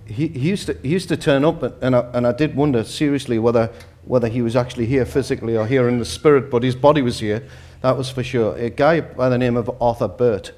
he, 0.06 0.28
he, 0.28 0.48
used, 0.48 0.68
to, 0.68 0.78
he 0.82 0.88
used 0.88 1.10
to 1.10 1.18
turn 1.18 1.44
up, 1.44 1.62
and 1.82 1.94
I, 1.94 2.10
and 2.14 2.26
I 2.26 2.32
did 2.32 2.56
wonder 2.56 2.84
seriously 2.84 3.38
whether, 3.38 3.70
whether 4.06 4.28
he 4.28 4.40
was 4.40 4.56
actually 4.56 4.86
here 4.86 5.04
physically 5.04 5.58
or 5.58 5.66
here 5.66 5.90
in 5.90 5.98
the 5.98 6.06
spirit, 6.06 6.50
but 6.50 6.62
his 6.62 6.74
body 6.74 7.02
was 7.02 7.20
here, 7.20 7.46
that 7.82 7.96
was 7.96 8.10
for 8.10 8.22
sure. 8.22 8.56
A 8.56 8.70
guy 8.70 9.00
by 9.00 9.28
the 9.28 9.38
name 9.38 9.56
of 9.56 9.70
Arthur 9.80 10.08
Burt. 10.08 10.52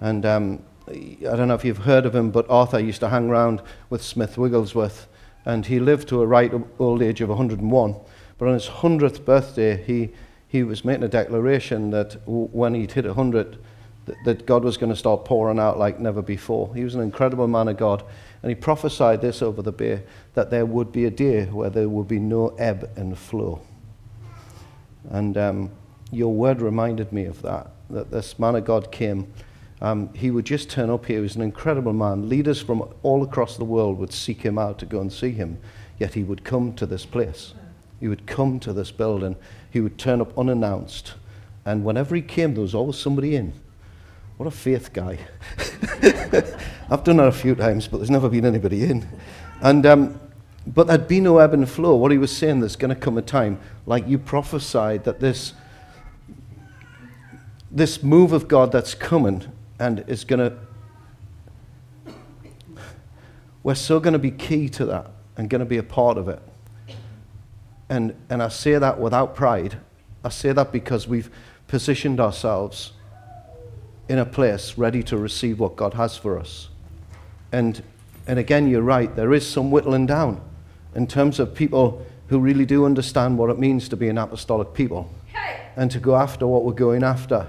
And 0.00 0.24
um, 0.26 0.62
I 0.88 1.16
don't 1.20 1.48
know 1.48 1.54
if 1.54 1.64
you've 1.64 1.78
heard 1.78 2.06
of 2.06 2.14
him, 2.14 2.30
but 2.30 2.48
Arthur 2.48 2.80
used 2.80 3.00
to 3.00 3.08
hang 3.08 3.28
around 3.28 3.62
with 3.90 4.02
Smith 4.02 4.38
Wigglesworth, 4.38 5.06
and 5.44 5.66
he 5.66 5.80
lived 5.80 6.08
to 6.08 6.22
a 6.22 6.26
right 6.26 6.52
old 6.78 7.02
age 7.02 7.20
of 7.20 7.28
101. 7.28 7.96
But 8.38 8.48
on 8.48 8.54
his 8.54 8.66
100th 8.66 9.24
birthday, 9.24 9.82
he, 9.82 10.10
he 10.46 10.62
was 10.62 10.84
making 10.84 11.04
a 11.04 11.08
declaration 11.08 11.90
that 11.90 12.16
when 12.26 12.74
he'd 12.74 12.92
hit 12.92 13.04
100, 13.04 13.58
that 14.24 14.46
God 14.46 14.64
was 14.64 14.76
going 14.76 14.90
to 14.90 14.96
start 14.96 15.24
pouring 15.24 15.58
out 15.58 15.78
like 15.78 16.00
never 16.00 16.22
before. 16.22 16.74
He 16.74 16.84
was 16.84 16.94
an 16.94 17.02
incredible 17.02 17.46
man 17.46 17.68
of 17.68 17.76
God. 17.76 18.04
And 18.42 18.48
he 18.48 18.54
prophesied 18.54 19.20
this 19.20 19.42
over 19.42 19.62
the 19.62 19.72
bay 19.72 20.04
that 20.34 20.50
there 20.50 20.64
would 20.64 20.92
be 20.92 21.04
a 21.04 21.10
day 21.10 21.44
where 21.44 21.70
there 21.70 21.88
would 21.88 22.08
be 22.08 22.20
no 22.20 22.48
ebb 22.58 22.90
and 22.96 23.18
flow. 23.18 23.60
And 25.10 25.36
um, 25.36 25.70
your 26.10 26.32
word 26.32 26.60
reminded 26.62 27.12
me 27.12 27.24
of 27.24 27.42
that, 27.42 27.70
that 27.90 28.10
this 28.10 28.38
man 28.38 28.56
of 28.56 28.64
God 28.64 28.90
came. 28.90 29.32
Um, 29.80 30.12
he 30.14 30.30
would 30.30 30.44
just 30.44 30.70
turn 30.70 30.90
up 30.90 31.06
here. 31.06 31.18
He 31.18 31.22
was 31.22 31.36
an 31.36 31.42
incredible 31.42 31.92
man. 31.92 32.28
Leaders 32.28 32.60
from 32.60 32.88
all 33.02 33.22
across 33.22 33.56
the 33.56 33.64
world 33.64 33.98
would 33.98 34.12
seek 34.12 34.42
him 34.42 34.58
out 34.58 34.78
to 34.80 34.86
go 34.86 35.00
and 35.00 35.12
see 35.12 35.30
him, 35.30 35.58
yet 35.98 36.14
he 36.14 36.24
would 36.24 36.44
come 36.44 36.72
to 36.74 36.86
this 36.86 37.06
place. 37.06 37.54
He 38.00 38.08
would 38.08 38.26
come 38.26 38.60
to 38.60 38.72
this 38.72 38.90
building. 38.90 39.36
He 39.70 39.80
would 39.80 39.98
turn 39.98 40.20
up 40.20 40.36
unannounced. 40.38 41.14
And 41.64 41.84
whenever 41.84 42.14
he 42.14 42.22
came, 42.22 42.54
there 42.54 42.62
was 42.62 42.74
always 42.74 42.96
somebody 42.96 43.36
in. 43.36 43.52
What 44.36 44.46
a 44.46 44.50
faith 44.50 44.92
guy. 44.92 45.18
I've 46.90 47.04
done 47.04 47.16
that 47.16 47.26
a 47.26 47.32
few 47.32 47.54
times, 47.54 47.88
but 47.88 47.98
there's 47.98 48.10
never 48.10 48.28
been 48.28 48.46
anybody 48.46 48.84
in. 48.84 49.06
And, 49.60 49.84
um, 49.84 50.20
but 50.66 50.86
there'd 50.86 51.08
be 51.08 51.20
no 51.20 51.38
ebb 51.38 51.54
and 51.54 51.68
flow. 51.68 51.96
What 51.96 52.12
he 52.12 52.18
was 52.18 52.34
saying, 52.34 52.60
there's 52.60 52.76
going 52.76 52.94
to 52.94 53.00
come 53.00 53.18
a 53.18 53.22
time, 53.22 53.60
like 53.84 54.06
you 54.06 54.18
prophesied, 54.18 55.04
that 55.04 55.18
this, 55.18 55.54
this 57.70 58.02
move 58.02 58.32
of 58.32 58.48
God 58.48 58.72
that's 58.72 58.94
coming 58.94 59.44
and 59.78 60.04
is 60.08 60.24
going 60.24 60.50
to, 60.50 62.14
we're 63.62 63.74
so 63.74 64.00
going 64.00 64.12
to 64.12 64.18
be 64.18 64.30
key 64.30 64.68
to 64.70 64.86
that 64.86 65.10
and 65.36 65.50
going 65.50 65.60
to 65.60 65.66
be 65.66 65.76
a 65.76 65.82
part 65.82 66.18
of 66.18 66.28
it. 66.28 66.40
And, 67.88 68.14
and 68.28 68.42
I 68.42 68.48
say 68.48 68.78
that 68.78 68.98
without 68.98 69.34
pride. 69.34 69.78
I 70.24 70.28
say 70.28 70.52
that 70.52 70.72
because 70.72 71.06
we've 71.06 71.30
positioned 71.68 72.20
ourselves 72.20 72.92
in 74.08 74.18
a 74.18 74.24
place 74.24 74.76
ready 74.78 75.02
to 75.04 75.16
receive 75.16 75.60
what 75.60 75.76
God 75.76 75.94
has 75.94 76.16
for 76.16 76.38
us. 76.38 76.68
And, 77.52 77.82
and 78.26 78.38
again, 78.38 78.68
you're 78.68 78.82
right, 78.82 79.14
there 79.14 79.32
is 79.32 79.46
some 79.48 79.70
whittling 79.70 80.06
down 80.06 80.40
in 80.94 81.06
terms 81.06 81.38
of 81.38 81.54
people 81.54 82.04
who 82.28 82.38
really 82.38 82.66
do 82.66 82.84
understand 82.84 83.38
what 83.38 83.50
it 83.50 83.58
means 83.58 83.88
to 83.88 83.96
be 83.96 84.08
an 84.08 84.18
apostolic 84.18 84.74
people 84.74 85.10
and 85.76 85.90
to 85.90 86.00
go 86.00 86.16
after 86.16 86.46
what 86.46 86.64
we're 86.64 86.72
going 86.72 87.02
after. 87.02 87.46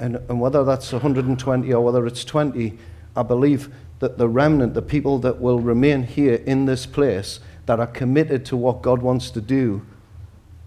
And, 0.00 0.16
and 0.16 0.40
whether 0.40 0.64
that's 0.64 0.92
120 0.92 1.72
or 1.72 1.84
whether 1.84 2.06
it's 2.06 2.24
20, 2.24 2.78
I 3.16 3.22
believe 3.22 3.72
that 3.98 4.18
the 4.18 4.28
remnant, 4.28 4.74
the 4.74 4.82
people 4.82 5.18
that 5.20 5.40
will 5.40 5.58
remain 5.58 6.04
here 6.04 6.34
in 6.34 6.66
this 6.66 6.86
place, 6.86 7.40
that 7.66 7.80
are 7.80 7.86
committed 7.86 8.44
to 8.46 8.56
what 8.56 8.80
God 8.80 9.02
wants 9.02 9.30
to 9.32 9.40
do 9.40 9.84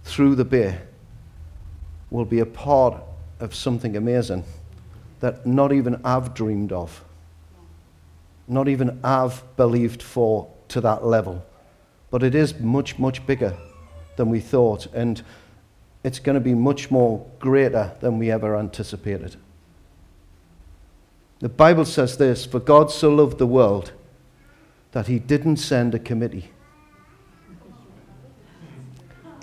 through 0.03 0.35
the 0.35 0.45
bay, 0.45 0.79
will 2.09 2.25
be 2.25 2.39
a 2.39 2.45
part 2.45 3.01
of 3.39 3.56
something 3.56 3.95
amazing 3.95 4.44
that 5.22 5.45
not 5.45 5.72
even 5.72 6.01
I've 6.03 6.33
dreamed 6.33 6.72
of. 6.72 7.03
Not 8.47 8.67
even 8.67 9.00
I've 9.03 9.44
believed 9.56 10.03
for 10.03 10.51
to 10.69 10.81
that 10.81 11.06
level. 11.06 11.45
But 12.09 12.23
it 12.23 12.35
is 12.35 12.59
much, 12.59 13.00
much 13.00 13.25
bigger 13.25 13.56
than 14.17 14.29
we 14.29 14.41
thought. 14.41 14.88
And 14.94 15.22
it's 16.03 16.19
going 16.19 16.34
to 16.35 16.41
be 16.41 16.53
much 16.53 16.89
more 16.89 17.25
greater 17.39 17.94
than 18.00 18.17
we 18.17 18.31
ever 18.31 18.56
anticipated. 18.57 19.35
The 21.39 21.50
Bible 21.50 21.85
says 21.85 22.17
this 22.17 22.45
For 22.45 22.59
God 22.59 22.91
so 22.91 23.09
loved 23.09 23.38
the 23.38 23.47
world 23.47 23.91
that 24.91 25.07
he 25.07 25.19
didn't 25.19 25.57
send 25.57 25.95
a 25.95 26.00
committee. 26.00 26.51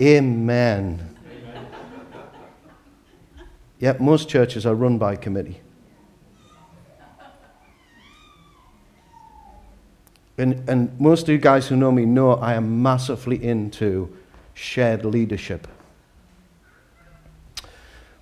Amen. 0.01 1.17
Yet 3.79 4.01
most 4.01 4.29
churches 4.29 4.65
are 4.65 4.75
run 4.75 4.97
by 4.97 5.15
committee. 5.15 5.61
And, 10.37 10.69
and 10.69 10.97
most 10.99 11.23
of 11.23 11.29
you 11.29 11.37
guys 11.37 11.67
who 11.67 11.75
know 11.75 11.91
me 11.91 12.05
know 12.05 12.31
I 12.31 12.53
am 12.53 12.81
massively 12.81 13.43
into 13.43 14.15
shared 14.53 15.03
leadership. 15.03 15.67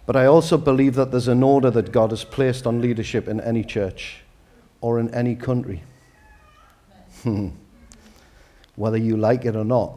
But 0.07 0.15
I 0.15 0.25
also 0.25 0.57
believe 0.57 0.95
that 0.95 1.11
there's 1.11 1.27
an 1.27 1.43
order 1.43 1.69
that 1.69 1.91
God 1.91 2.11
has 2.11 2.23
placed 2.23 2.65
on 2.65 2.81
leadership 2.81 3.27
in 3.27 3.41
any 3.41 3.61
church 3.61 4.21
or 4.79 4.99
in 5.01 5.13
any 5.13 5.35
country. 5.35 5.83
Hmm. 7.23 7.49
Whether 8.77 8.97
you 8.97 9.17
like 9.17 9.43
it 9.43 9.55
or 9.55 9.65
not. 9.65 9.91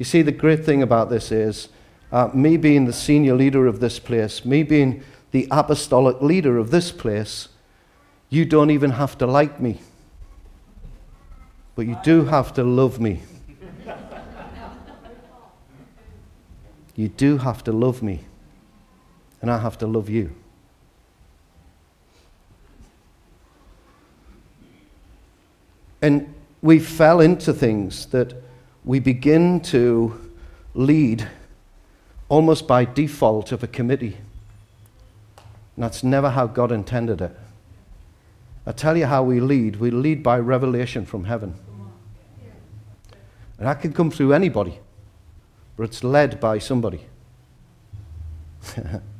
You 0.00 0.04
see, 0.04 0.22
the 0.22 0.32
great 0.32 0.64
thing 0.64 0.82
about 0.82 1.10
this 1.10 1.30
is 1.30 1.68
uh, 2.10 2.30
me 2.34 2.56
being 2.56 2.86
the 2.86 2.92
senior 2.92 3.36
leader 3.36 3.68
of 3.68 3.78
this 3.78 4.00
place, 4.00 4.44
me 4.44 4.64
being 4.64 5.04
the 5.30 5.46
apostolic 5.48 6.20
leader 6.20 6.58
of 6.58 6.72
this 6.72 6.90
place, 6.90 7.48
you 8.30 8.44
don't 8.44 8.70
even 8.70 8.90
have 8.90 9.16
to 9.18 9.28
like 9.28 9.60
me. 9.60 9.80
But 11.76 11.86
you 11.86 11.96
do 12.02 12.24
have 12.24 12.52
to 12.54 12.64
love 12.64 13.00
me. 13.00 13.22
You 16.96 17.08
do 17.08 17.38
have 17.38 17.62
to 17.64 17.72
love 17.72 18.02
me. 18.02 18.24
And 19.44 19.50
I 19.50 19.58
have 19.58 19.76
to 19.80 19.86
love 19.86 20.08
you. 20.08 20.34
And 26.00 26.32
we 26.62 26.78
fell 26.78 27.20
into 27.20 27.52
things 27.52 28.06
that 28.06 28.32
we 28.86 29.00
begin 29.00 29.60
to 29.64 30.18
lead 30.72 31.28
almost 32.30 32.66
by 32.66 32.86
default 32.86 33.52
of 33.52 33.62
a 33.62 33.66
committee. 33.66 34.16
And 35.76 35.84
that's 35.84 36.02
never 36.02 36.30
how 36.30 36.46
God 36.46 36.72
intended 36.72 37.20
it. 37.20 37.36
I 38.66 38.72
tell 38.72 38.96
you 38.96 39.04
how 39.04 39.22
we 39.24 39.40
lead. 39.40 39.76
We 39.76 39.90
lead 39.90 40.22
by 40.22 40.38
revelation 40.38 41.04
from 41.04 41.24
heaven. 41.24 41.54
And 43.58 43.68
that 43.68 43.82
can 43.82 43.92
come 43.92 44.10
through 44.10 44.32
anybody, 44.32 44.78
but 45.76 45.82
it's 45.82 46.02
led 46.02 46.40
by 46.40 46.58
somebody. 46.58 47.02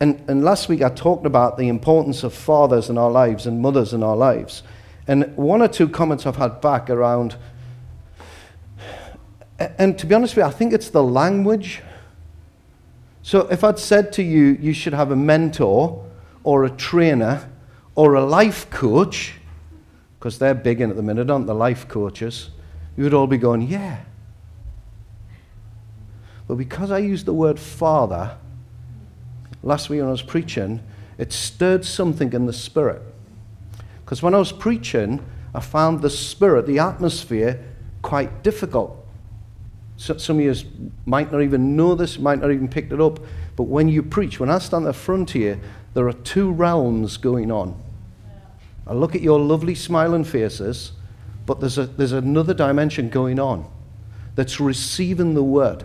and, 0.00 0.22
and 0.28 0.44
last 0.44 0.68
week 0.68 0.82
I 0.82 0.90
talked 0.90 1.26
about 1.26 1.56
the 1.56 1.68
importance 1.68 2.22
of 2.22 2.32
fathers 2.32 2.88
in 2.90 2.98
our 2.98 3.10
lives 3.10 3.46
and 3.46 3.60
mothers 3.60 3.92
in 3.92 4.02
our 4.02 4.16
lives. 4.16 4.62
And 5.06 5.36
one 5.36 5.62
or 5.62 5.68
two 5.68 5.88
comments 5.88 6.26
I've 6.26 6.36
had 6.36 6.60
back 6.60 6.90
around, 6.90 7.36
and 9.58 9.98
to 9.98 10.06
be 10.06 10.14
honest 10.14 10.36
with 10.36 10.44
you, 10.44 10.48
I 10.48 10.52
think 10.52 10.72
it's 10.72 10.90
the 10.90 11.02
language 11.02 11.82
so 13.28 13.46
if 13.48 13.62
I'd 13.62 13.78
said 13.78 14.10
to 14.14 14.22
you, 14.22 14.56
you 14.58 14.72
should 14.72 14.94
have 14.94 15.10
a 15.10 15.16
mentor 15.16 16.02
or 16.44 16.64
a 16.64 16.70
trainer 16.70 17.50
or 17.94 18.14
a 18.14 18.24
life 18.24 18.70
coach, 18.70 19.34
because 20.18 20.38
they're 20.38 20.54
big 20.54 20.80
in 20.80 20.88
at 20.88 20.96
the 20.96 21.02
minute, 21.02 21.28
aren't 21.28 21.46
the 21.46 21.54
life 21.54 21.86
coaches? 21.88 22.48
You 22.96 23.04
would 23.04 23.12
all 23.12 23.26
be 23.26 23.36
going, 23.36 23.60
yeah. 23.60 23.98
But 26.46 26.54
because 26.54 26.90
I 26.90 27.00
used 27.00 27.26
the 27.26 27.34
word 27.34 27.60
father 27.60 28.38
last 29.62 29.90
week 29.90 30.00
when 30.00 30.08
I 30.08 30.12
was 30.12 30.22
preaching, 30.22 30.80
it 31.18 31.32
stirred 31.32 31.84
something 31.84 32.32
in 32.32 32.46
the 32.46 32.52
spirit. 32.52 33.02
Because 34.04 34.22
when 34.22 34.34
I 34.34 34.38
was 34.38 34.52
preaching, 34.52 35.24
I 35.54 35.60
found 35.60 36.02
the 36.02 36.10
spirit, 36.10 36.66
the 36.66 36.78
atmosphere, 36.78 37.64
quite 38.02 38.42
difficult. 38.42 39.06
Some 39.96 40.38
of 40.38 40.44
you 40.44 40.54
might 41.06 41.32
not 41.32 41.42
even 41.42 41.74
know 41.74 41.94
this, 41.94 42.18
might 42.18 42.40
not 42.40 42.52
even 42.52 42.68
picked 42.68 42.92
it 42.92 43.00
up. 43.00 43.18
But 43.56 43.64
when 43.64 43.88
you 43.88 44.02
preach, 44.02 44.38
when 44.38 44.48
I 44.48 44.58
stand 44.58 44.84
at 44.84 44.88
the 44.88 44.92
front 44.92 45.32
here, 45.32 45.60
there 45.94 46.06
are 46.06 46.12
two 46.12 46.52
realms 46.52 47.16
going 47.16 47.50
on. 47.50 47.80
I 48.86 48.94
look 48.94 49.16
at 49.16 49.20
your 49.20 49.40
lovely 49.40 49.74
smiling 49.74 50.22
faces, 50.22 50.92
but 51.44 51.58
there's, 51.60 51.78
a, 51.78 51.86
there's 51.86 52.12
another 52.12 52.54
dimension 52.54 53.08
going 53.08 53.40
on. 53.40 53.68
that's 54.38 54.60
receiving 54.60 55.34
the 55.34 55.42
word. 55.42 55.84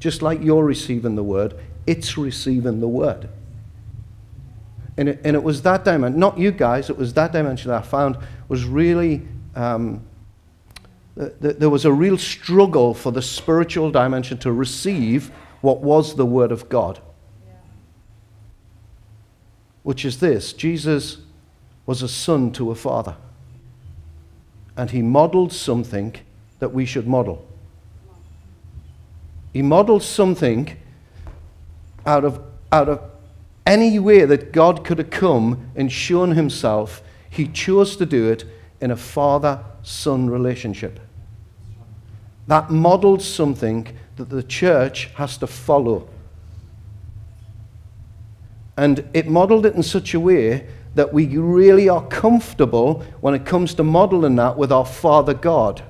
Just 0.00 0.22
like 0.22 0.42
you're 0.42 0.64
receiving 0.64 1.14
the 1.14 1.22
word, 1.22 1.54
it's 1.90 2.16
receiving 2.16 2.78
the 2.78 2.86
word. 2.86 3.28
And 4.96 5.08
it, 5.08 5.20
and 5.24 5.34
it 5.34 5.42
was 5.42 5.62
that 5.62 5.84
dimension, 5.84 6.20
not 6.20 6.38
you 6.38 6.52
guys, 6.52 6.88
it 6.88 6.96
was 6.96 7.14
that 7.14 7.32
dimension 7.32 7.72
that 7.72 7.82
I 7.82 7.82
found 7.82 8.16
was 8.46 8.64
really, 8.64 9.26
um, 9.56 10.04
th- 11.18 11.32
th- 11.42 11.56
there 11.56 11.68
was 11.68 11.84
a 11.84 11.92
real 11.92 12.16
struggle 12.16 12.94
for 12.94 13.10
the 13.10 13.20
spiritual 13.20 13.90
dimension 13.90 14.38
to 14.38 14.52
receive 14.52 15.32
what 15.62 15.80
was 15.80 16.14
the 16.14 16.24
Word 16.24 16.52
of 16.52 16.68
God. 16.68 17.00
Which 19.82 20.04
is 20.04 20.20
this 20.20 20.52
Jesus 20.52 21.18
was 21.86 22.02
a 22.02 22.08
son 22.08 22.52
to 22.52 22.70
a 22.70 22.76
father. 22.76 23.16
And 24.76 24.92
he 24.92 25.02
modeled 25.02 25.52
something 25.52 26.14
that 26.60 26.72
we 26.72 26.86
should 26.86 27.08
model. 27.08 27.44
He 29.52 29.62
modeled 29.62 30.04
something 30.04 30.76
out 32.06 32.24
of, 32.24 32.40
out 32.72 32.88
of 32.88 33.02
any 33.66 33.98
way 33.98 34.24
that 34.24 34.52
God 34.52 34.84
could 34.84 34.98
have 34.98 35.10
come 35.10 35.70
and 35.76 35.90
shown 35.90 36.32
himself, 36.32 37.02
he 37.28 37.46
chose 37.46 37.96
to 37.96 38.06
do 38.06 38.28
it 38.28 38.44
in 38.80 38.90
a 38.90 38.96
father 38.96 39.64
son 39.82 40.28
relationship. 40.28 40.98
That 42.46 42.70
modeled 42.70 43.22
something 43.22 43.96
that 44.16 44.28
the 44.28 44.42
church 44.42 45.06
has 45.14 45.38
to 45.38 45.46
follow. 45.46 46.08
And 48.76 49.08
it 49.14 49.28
modeled 49.28 49.66
it 49.66 49.74
in 49.74 49.82
such 49.82 50.14
a 50.14 50.20
way 50.20 50.66
that 50.94 51.12
we 51.12 51.26
really 51.36 51.88
are 51.88 52.04
comfortable 52.06 53.04
when 53.20 53.34
it 53.34 53.44
comes 53.44 53.74
to 53.74 53.84
modeling 53.84 54.36
that 54.36 54.56
with 54.56 54.72
our 54.72 54.84
Father 54.84 55.34
God, 55.34 55.82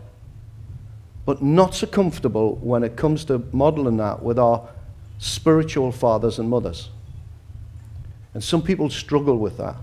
but 1.24 1.42
not 1.42 1.74
so 1.74 1.86
comfortable 1.86 2.56
when 2.56 2.82
it 2.82 2.96
comes 2.96 3.24
to 3.26 3.42
modeling 3.52 3.96
that 3.96 4.22
with 4.22 4.38
our 4.38 4.68
spiritual 5.20 5.92
fathers 5.92 6.38
and 6.38 6.48
mothers. 6.48 6.88
And 8.32 8.42
some 8.42 8.62
people 8.62 8.88
struggle 8.88 9.36
with 9.36 9.58
that. 9.58 9.76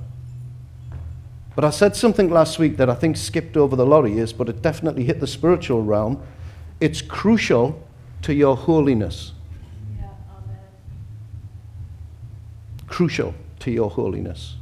But 1.56 1.64
I 1.64 1.70
said 1.70 1.96
something 1.96 2.30
last 2.30 2.60
week 2.60 2.78
that 2.78 2.90
I 2.90 2.96
think 2.96 3.18
skipped 3.18 3.56
over 3.56 3.76
the 3.76 3.86
lorry 3.86 4.18
is, 4.18 4.34
but 4.34 4.50
it 4.50 4.62
definitely 4.62 5.04
hit 5.04 5.20
the 5.20 5.28
spiritual 5.28 5.84
realm. 5.84 6.22
It's 6.80 7.02
crucial 7.02 7.82
to 8.24 8.34
your 8.34 8.58
holiness. 8.58 9.34
Crucial 12.88 13.34
to 13.60 13.72
your 13.72 13.92
holiness. 13.92 14.56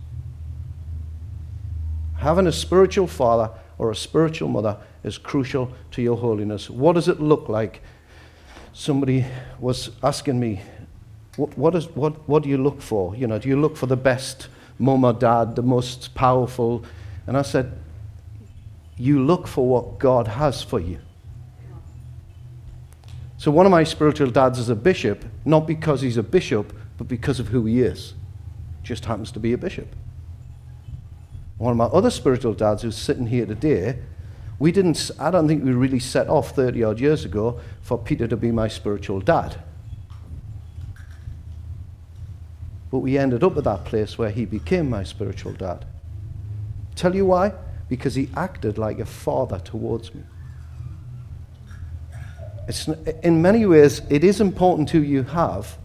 Having 2.18 2.48
a 2.48 2.52
spiritual 2.52 3.08
father 3.08 3.52
or 3.78 3.92
a 3.92 3.96
spiritual 3.96 4.50
mother 4.50 4.78
is 5.04 5.18
crucial 5.18 5.72
to 5.92 6.02
your 6.02 6.18
holiness. 6.18 6.70
What 6.70 6.94
does 6.94 7.08
it 7.08 7.22
look 7.22 7.48
like? 7.48 7.82
Somebody 8.78 9.26
was 9.58 9.90
asking 10.04 10.38
me 10.38 10.62
what, 11.38 11.58
what, 11.58 11.76
is, 11.76 11.88
what, 11.96 12.28
what 12.28 12.44
do 12.44 12.50
you 12.50 12.58
look 12.58 12.82
for? 12.82 13.16
You 13.16 13.26
know, 13.26 13.40
do 13.40 13.48
you 13.48 13.60
look 13.60 13.78
for 13.78 13.86
the 13.86 13.96
best 13.96 14.50
mum 14.78 15.06
or 15.06 15.14
dad, 15.14 15.56
the 15.56 15.62
most 15.62 16.14
powerful? 16.14 16.84
And 17.26 17.38
I 17.38 17.42
said, 17.42 17.72
you 18.98 19.24
look 19.24 19.48
for 19.48 19.66
what 19.66 19.98
God 19.98 20.28
has 20.28 20.62
for 20.62 20.82
you. 20.82 21.00
So 23.38 23.50
one 23.50 23.66
of 23.66 23.72
my 23.72 23.86
spiritual 23.86 24.30
dads 24.30 24.60
is 24.60 24.68
a 24.68 24.76
bishop, 24.76 25.24
not 25.46 25.68
because 25.68 26.02
he's 26.02 26.18
a 26.18 26.24
bishop, 26.24 26.74
but 26.98 27.08
because 27.08 27.40
of 27.40 27.48
who 27.48 27.66
he 27.66 27.82
is. 27.82 28.14
Just 28.84 29.06
happens 29.06 29.32
to 29.32 29.40
be 29.40 29.54
a 29.54 29.58
bishop. 29.58 29.88
One 31.58 31.72
of 31.72 31.78
my 31.78 31.86
other 31.86 32.10
spiritual 32.10 32.54
dads 32.54 32.82
who's 32.82 32.98
sitting 32.98 33.28
here 33.28 33.46
today, 33.46 34.00
we 34.66 34.72
didn't, 34.72 35.12
I 35.20 35.30
don't 35.30 35.48
think 35.48 35.64
we 35.64 35.74
really 35.74 36.00
set 36.00 36.28
off 36.28 36.56
30 36.56 36.84
odd 36.84 37.00
years 37.00 37.24
ago 37.24 37.60
for 37.84 38.00
Peter 38.00 38.28
to 38.28 38.36
be 38.36 38.52
my 38.52 38.68
spiritual 38.68 39.20
dad. 39.20 39.62
But 42.90 42.98
we 42.98 43.16
ended 43.16 43.44
up 43.44 43.56
at 43.58 43.64
that 43.66 43.86
place 43.86 44.18
where 44.18 44.32
he 44.32 44.44
became 44.44 44.90
my 44.90 45.04
spiritual 45.04 45.54
dad. 45.54 45.86
Tell 46.96 47.14
you 47.14 47.28
why? 47.28 47.54
Because 47.90 48.16
he 48.16 48.28
acted 48.36 48.80
like 48.80 48.98
a 48.98 49.06
father 49.06 49.60
towards 49.60 50.16
me. 50.16 50.24
It's, 52.68 52.88
in 53.22 53.44
many 53.44 53.68
ways, 53.68 54.02
it 54.10 54.24
is 54.24 54.42
important 54.42 54.90
to 54.90 55.04
you 55.04 55.22
have, 55.22 55.78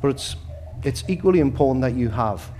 but 0.00 0.12
it's, 0.12 0.34
it's 0.82 1.04
equally 1.08 1.40
important 1.40 1.82
that 1.82 1.92
you 1.92 2.08
have. 2.08 2.50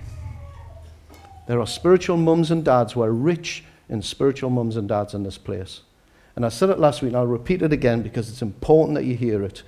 There 1.47 1.59
are 1.59 1.65
spiritual 1.65 2.17
mums 2.17 2.51
and 2.51 2.63
dads 2.63 2.93
who 2.93 3.01
are 3.01 3.11
rich 3.11 3.63
in 3.89 4.01
spiritual 4.01 4.49
mums 4.49 4.75
and 4.75 4.87
dads 4.87 5.13
in 5.13 5.23
this 5.23 5.37
place. 5.37 5.81
And 6.35 6.45
I 6.45 6.49
said 6.49 6.69
it 6.69 6.79
last 6.79 7.01
week, 7.01 7.09
and 7.09 7.17
I'll 7.17 7.27
repeat 7.27 7.61
it 7.61 7.73
again 7.73 8.01
because 8.01 8.29
it's 8.29 8.41
important 8.41 8.95
that 8.95 9.05
you 9.05 9.15
hear 9.15 9.43
it. 9.43 9.63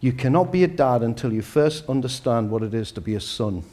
You 0.00 0.12
cannot 0.12 0.52
be 0.52 0.64
a 0.64 0.68
dad 0.68 1.02
until 1.02 1.32
you 1.32 1.42
first 1.42 1.88
understand 1.88 2.50
what 2.50 2.62
it 2.62 2.72
is 2.74 2.92
to 2.92 3.00
be 3.00 3.14
a 3.14 3.20
son. 3.20 3.64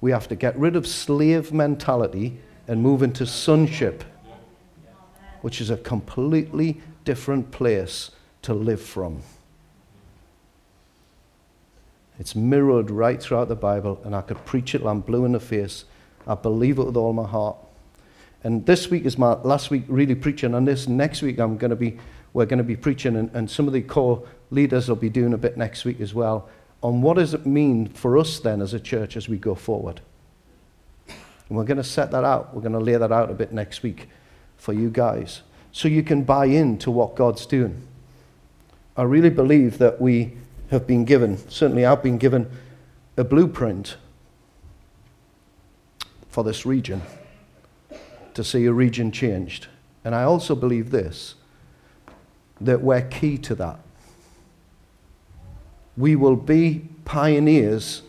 We 0.00 0.10
have 0.10 0.28
to 0.28 0.36
get 0.36 0.56
rid 0.58 0.76
of 0.76 0.86
slave 0.86 1.52
mentality 1.52 2.38
and 2.66 2.82
move 2.82 3.02
into 3.02 3.26
sonship, 3.26 4.04
which 5.40 5.60
is 5.60 5.70
a 5.70 5.76
completely 5.76 6.80
different 7.04 7.50
place 7.50 8.10
to 8.42 8.52
live 8.52 8.82
from. 8.82 9.22
It's 12.18 12.34
mirrored 12.34 12.90
right 12.90 13.22
throughout 13.22 13.48
the 13.48 13.56
Bible, 13.56 14.00
and 14.04 14.14
I 14.14 14.22
could 14.22 14.44
preach 14.44 14.74
it 14.74 14.84
I'm 14.84 15.00
blue 15.00 15.24
in 15.24 15.32
the 15.32 15.40
face. 15.40 15.84
I 16.26 16.34
believe 16.34 16.78
it 16.78 16.84
with 16.84 16.96
all 16.96 17.12
my 17.12 17.26
heart. 17.26 17.56
And 18.48 18.64
this 18.64 18.88
week 18.88 19.04
is 19.04 19.18
my 19.18 19.34
last 19.42 19.70
week 19.70 19.82
really 19.88 20.14
preaching 20.14 20.54
on 20.54 20.64
this. 20.64 20.88
Next 20.88 21.20
week 21.20 21.38
I'm 21.38 21.58
going 21.58 21.68
to 21.68 21.76
be 21.76 21.98
we're 22.32 22.46
going 22.46 22.56
to 22.56 22.64
be 22.64 22.76
preaching, 22.76 23.16
and, 23.16 23.30
and 23.34 23.50
some 23.50 23.66
of 23.66 23.74
the 23.74 23.82
core 23.82 24.26
leaders 24.50 24.88
will 24.88 24.96
be 24.96 25.10
doing 25.10 25.34
a 25.34 25.36
bit 25.36 25.58
next 25.58 25.84
week 25.84 26.00
as 26.00 26.14
well, 26.14 26.48
on 26.82 27.02
what 27.02 27.18
does 27.18 27.34
it 27.34 27.44
mean 27.44 27.88
for 27.88 28.16
us 28.16 28.40
then 28.40 28.62
as 28.62 28.72
a 28.72 28.80
church 28.80 29.18
as 29.18 29.28
we 29.28 29.36
go 29.36 29.54
forward. 29.54 30.00
And 31.08 31.58
we're 31.58 31.64
going 31.64 31.76
to 31.76 31.84
set 31.84 32.10
that 32.12 32.24
out. 32.24 32.54
We're 32.54 32.62
going 32.62 32.72
to 32.72 32.78
lay 32.78 32.96
that 32.96 33.12
out 33.12 33.30
a 33.30 33.34
bit 33.34 33.52
next 33.52 33.82
week 33.82 34.08
for 34.56 34.72
you 34.72 34.88
guys 34.88 35.42
so 35.70 35.86
you 35.86 36.02
can 36.02 36.22
buy 36.22 36.46
into 36.46 36.90
what 36.90 37.16
God's 37.16 37.44
doing. 37.44 37.82
I 38.96 39.02
really 39.02 39.28
believe 39.28 39.76
that 39.76 40.00
we 40.00 40.38
have 40.70 40.86
been 40.86 41.04
given, 41.04 41.36
certainly 41.50 41.84
I've 41.84 42.02
been 42.02 42.16
given, 42.16 42.50
a 43.18 43.24
blueprint 43.24 43.98
for 46.30 46.42
this 46.42 46.64
region 46.64 47.02
to 48.38 48.44
see 48.44 48.66
a 48.66 48.72
region 48.72 49.10
changed. 49.10 49.66
And 50.04 50.14
I 50.14 50.22
also 50.22 50.54
believe 50.54 50.92
this 50.92 51.34
that 52.60 52.80
we're 52.80 53.02
key 53.02 53.36
to 53.36 53.54
that. 53.56 53.80
We 55.96 56.14
will 56.14 56.36
be 56.36 56.88
pioneers 57.04 58.02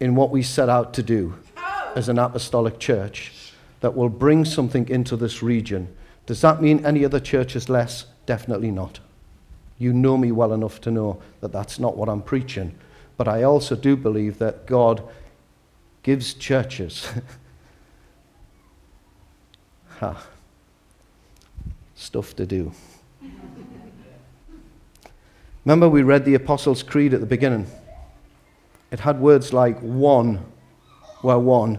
in 0.00 0.16
what 0.16 0.30
we 0.30 0.42
set 0.42 0.68
out 0.68 0.94
to 0.94 1.02
do 1.04 1.36
as 1.94 2.08
an 2.08 2.18
apostolic 2.18 2.80
church 2.80 3.52
that 3.78 3.94
will 3.94 4.08
bring 4.08 4.44
something 4.44 4.88
into 4.88 5.16
this 5.16 5.44
region. 5.44 5.86
Does 6.26 6.40
that 6.40 6.60
mean 6.60 6.84
any 6.84 7.04
other 7.04 7.20
church 7.20 7.54
is 7.54 7.68
less? 7.68 8.06
Definitely 8.26 8.72
not. 8.72 8.98
You 9.78 9.92
know 9.92 10.16
me 10.16 10.32
well 10.32 10.52
enough 10.52 10.80
to 10.80 10.90
know 10.90 11.22
that 11.40 11.52
that's 11.52 11.78
not 11.78 11.96
what 11.96 12.08
I'm 12.08 12.22
preaching. 12.22 12.74
But 13.16 13.28
I 13.28 13.44
also 13.44 13.76
do 13.76 13.96
believe 13.96 14.38
that 14.38 14.66
God 14.66 15.04
gives 16.02 16.34
churches 16.34 17.06
ha, 19.98 20.26
stuff 21.94 22.34
to 22.36 22.46
do. 22.46 22.72
Remember, 25.64 25.88
we 25.88 26.02
read 26.02 26.24
the 26.24 26.34
Apostles' 26.34 26.82
Creed 26.82 27.12
at 27.12 27.20
the 27.20 27.26
beginning. 27.26 27.66
It 28.90 29.00
had 29.00 29.20
words 29.20 29.52
like 29.52 29.78
one, 29.80 30.44
we're 31.22 31.38
one, 31.38 31.78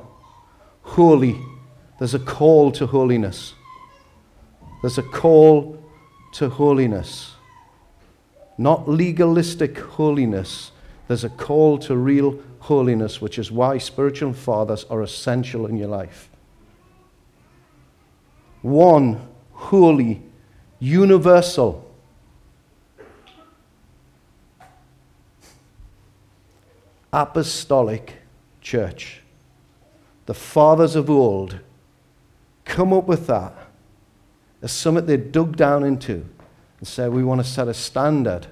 holy. 0.83 1.39
There's 1.97 2.13
a 2.13 2.19
call 2.19 2.71
to 2.73 2.85
holiness. 2.85 3.53
There's 4.81 4.97
a 4.97 5.03
call 5.03 5.83
to 6.33 6.49
holiness. 6.49 7.31
Not 8.57 8.87
legalistic 8.87 9.79
holiness. 9.79 10.71
There's 11.07 11.23
a 11.23 11.29
call 11.29 11.77
to 11.79 11.95
real 11.95 12.39
holiness, 12.59 13.19
which 13.21 13.39
is 13.39 13.51
why 13.51 13.77
spiritual 13.79 14.33
fathers 14.33 14.83
are 14.85 15.01
essential 15.01 15.65
in 15.65 15.77
your 15.77 15.87
life. 15.87 16.28
One, 18.61 19.27
holy, 19.53 20.21
universal. 20.79 21.89
apostolic 27.11 28.17
church. 28.61 29.21
The 30.25 30.33
fathers 30.33 30.95
of 30.95 31.09
old 31.09 31.59
come 32.65 32.93
up 32.93 33.05
with 33.05 33.27
that 33.27 33.53
as 34.61 34.71
something 34.71 35.05
they 35.05 35.17
dug 35.17 35.57
down 35.57 35.83
into 35.83 36.25
and 36.77 36.87
said, 36.87 37.11
We 37.11 37.23
want 37.23 37.41
to 37.41 37.47
set 37.47 37.67
a 37.67 37.73
standard. 37.73 38.47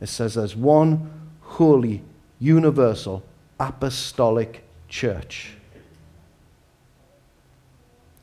It 0.00 0.08
says 0.08 0.34
there's 0.34 0.56
one 0.56 1.10
holy, 1.40 2.02
universal, 2.38 3.22
apostolic 3.60 4.64
church. 4.88 5.54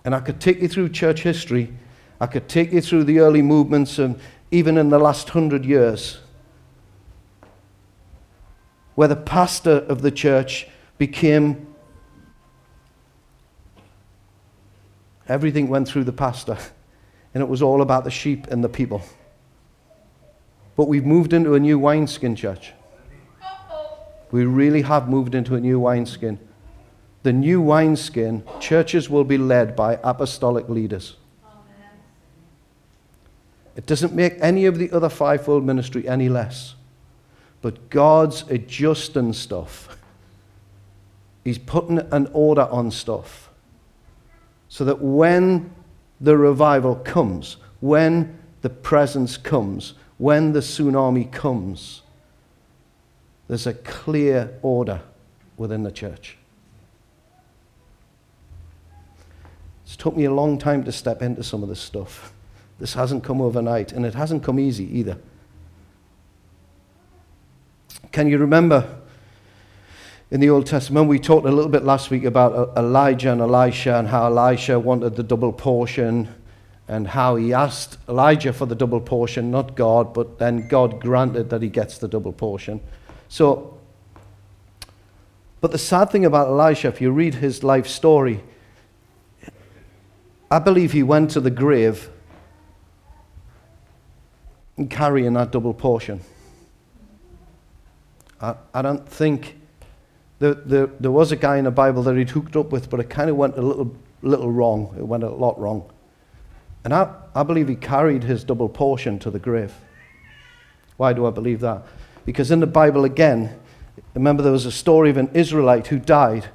And 0.04 0.16
I 0.16 0.20
could 0.20 0.40
take 0.40 0.62
you 0.62 0.68
through 0.68 0.90
church 0.90 1.22
history 1.24 1.74
I 2.22 2.28
could 2.28 2.48
take 2.48 2.72
you 2.72 2.82
through 2.82 3.06
the 3.06 3.18
early 3.18 3.42
movements 3.42 3.98
and 3.98 4.20
even 4.52 4.78
in 4.78 4.90
the 4.90 5.00
last 5.00 5.30
hundred 5.30 5.66
years, 5.66 6.20
where 8.94 9.08
the 9.08 9.16
pastor 9.16 9.78
of 9.90 10.04
the 10.04 10.12
church 10.12 10.68
became 11.00 11.66
everything 15.28 15.68
went 15.68 15.88
through 15.88 16.04
the 16.04 16.14
pastor, 16.14 16.60
and 17.34 17.42
it 17.42 17.50
was 17.50 17.64
all 17.64 17.82
about 17.82 18.04
the 18.04 18.12
sheep 18.12 18.46
and 18.52 18.64
the 18.64 18.70
people. 18.70 19.02
But 20.76 20.88
we've 20.88 21.06
moved 21.06 21.34
into 21.34 21.56
a 21.56 21.60
new 21.60 21.80
wineskin, 21.80 22.36
church. 22.36 22.72
We 24.30 24.46
really 24.46 24.84
have 24.84 25.10
moved 25.10 25.34
into 25.34 25.56
a 25.56 25.60
new 25.60 25.80
wineskin. 25.80 26.38
The 27.24 27.34
new 27.34 27.62
wineskin, 27.62 28.44
churches 28.60 29.10
will 29.10 29.24
be 29.24 29.38
led 29.38 29.76
by 29.76 30.00
apostolic 30.04 30.70
leaders. 30.70 31.18
It 33.76 33.86
doesn't 33.86 34.14
make 34.14 34.36
any 34.42 34.66
of 34.66 34.78
the 34.78 34.92
other 34.92 35.10
fivefold 35.10 35.64
ministry 35.64 36.08
any 36.08 36.30
less. 36.30 36.76
But 37.62 37.90
God's 37.90 38.44
adjusting 38.50 39.34
stuff. 39.34 39.98
He's 41.44 41.58
putting 41.58 42.00
an 42.00 42.30
order 42.34 42.64
on 42.64 42.92
stuff. 42.92 43.50
So 44.68 44.84
that 44.86 45.02
when 45.02 45.74
the 46.20 46.38
revival 46.38 46.96
comes, 46.96 47.58
when 47.80 48.40
the 48.62 48.70
presence 48.70 49.38
comes, 49.38 49.94
when 50.18 50.54
the 50.54 50.60
tsunami 50.60 51.32
comes, 51.32 52.02
there's 53.48 53.68
a 53.68 53.74
clear 53.74 54.58
order 54.62 55.02
within 55.58 55.84
the 55.84 55.92
church. 55.92 56.38
It's 59.92 59.98
took 59.98 60.16
me 60.16 60.24
a 60.24 60.32
long 60.32 60.58
time 60.58 60.86
to 60.86 60.92
step 60.94 61.22
into 61.22 61.44
some 61.44 61.64
of 61.64 61.68
this 61.68 61.82
stuff. 61.82 62.32
This 62.80 62.94
hasn't 62.94 63.26
come 63.26 63.42
overnight, 63.42 63.92
and 63.92 64.06
it 64.06 64.14
hasn't 64.14 64.42
come 64.42 64.58
easy 64.58 64.86
either. 64.98 65.18
Can 68.14 68.30
you 68.30 68.38
remember 68.38 69.02
in 70.32 70.40
the 70.40 70.50
Old 70.50 70.66
Testament? 70.66 71.10
We 71.10 71.20
talked 71.20 71.46
a 71.46 71.52
little 71.52 71.70
bit 71.70 71.84
last 71.84 72.10
week 72.10 72.24
about 72.24 72.78
Elijah 72.78 73.34
and 73.34 73.42
Elisha 73.42 73.98
and 73.98 74.08
how 74.08 74.28
Elisha 74.28 74.80
wanted 74.80 75.18
the 75.18 75.24
double 75.24 75.52
portion 75.52 76.34
and 76.88 77.10
how 77.10 77.36
he 77.36 77.52
asked 77.52 77.98
Elijah 78.08 78.54
for 78.54 78.66
the 78.66 78.76
double 78.76 79.02
portion, 79.02 79.52
not 79.52 79.76
God, 79.76 80.14
but 80.14 80.40
then 80.40 80.70
God 80.70 81.02
granted 81.02 81.50
that 81.50 81.62
he 81.62 81.68
gets 81.68 81.98
the 81.98 82.08
double 82.08 82.32
portion. 82.32 82.80
So, 83.28 83.78
but 85.60 85.72
the 85.72 85.78
sad 85.78 86.12
thing 86.12 86.24
about 86.24 86.48
Elisha, 86.48 86.88
if 86.88 87.02
you 87.02 87.12
read 87.12 87.34
his 87.34 87.62
life 87.62 87.88
story, 87.88 88.42
I 90.52 90.60
believe 90.60 90.92
he 90.92 91.02
went 91.02 91.32
to 91.32 91.40
the 91.40 91.50
grave 91.50 92.10
carrying 94.90 95.34
that 95.34 95.52
double 95.52 95.74
portion. 95.74 96.20
I, 98.42 98.56
I 98.74 98.82
don't 98.82 99.08
think 99.08 99.58
there, 100.40 100.56
there, 100.56 100.88
there 100.88 101.12
was 101.12 101.32
a 101.32 101.38
guy 101.38 101.58
in 101.58 101.64
the 101.64 101.72
Bible 101.72 102.04
that 102.04 102.18
he'd 102.18 102.32
hooked 102.32 102.58
up 102.58 102.72
with, 102.72 102.90
but 102.90 103.00
it 103.00 103.10
kind 103.10 103.30
of 103.30 103.38
went 103.38 103.58
a 103.58 103.62
little, 103.62 103.96
little 104.24 104.52
wrong. 104.52 104.94
It 104.98 105.08
went 105.08 105.24
a 105.24 105.30
lot 105.30 105.58
wrong. 105.58 105.90
And 106.84 106.94
I, 106.94 107.14
I 107.34 107.44
believe 107.44 107.70
he 107.70 107.76
carried 107.76 108.24
his 108.24 108.44
double 108.44 108.68
portion 108.68 109.20
to 109.20 109.32
the 109.32 109.40
grave. 109.40 109.74
Why 110.98 111.14
do 111.14 111.28
I 111.28 111.30
believe 111.32 111.62
that? 111.62 111.84
Because 112.26 112.52
in 112.52 112.60
the 112.60 112.68
Bible, 112.68 113.06
again, 113.06 113.58
remember 114.16 114.44
there 114.44 114.52
was 114.52 114.66
a 114.66 114.72
story 114.72 115.10
of 115.10 115.18
an 115.18 115.30
Israelite 115.34 115.88
who 115.88 116.00
died, 116.00 116.50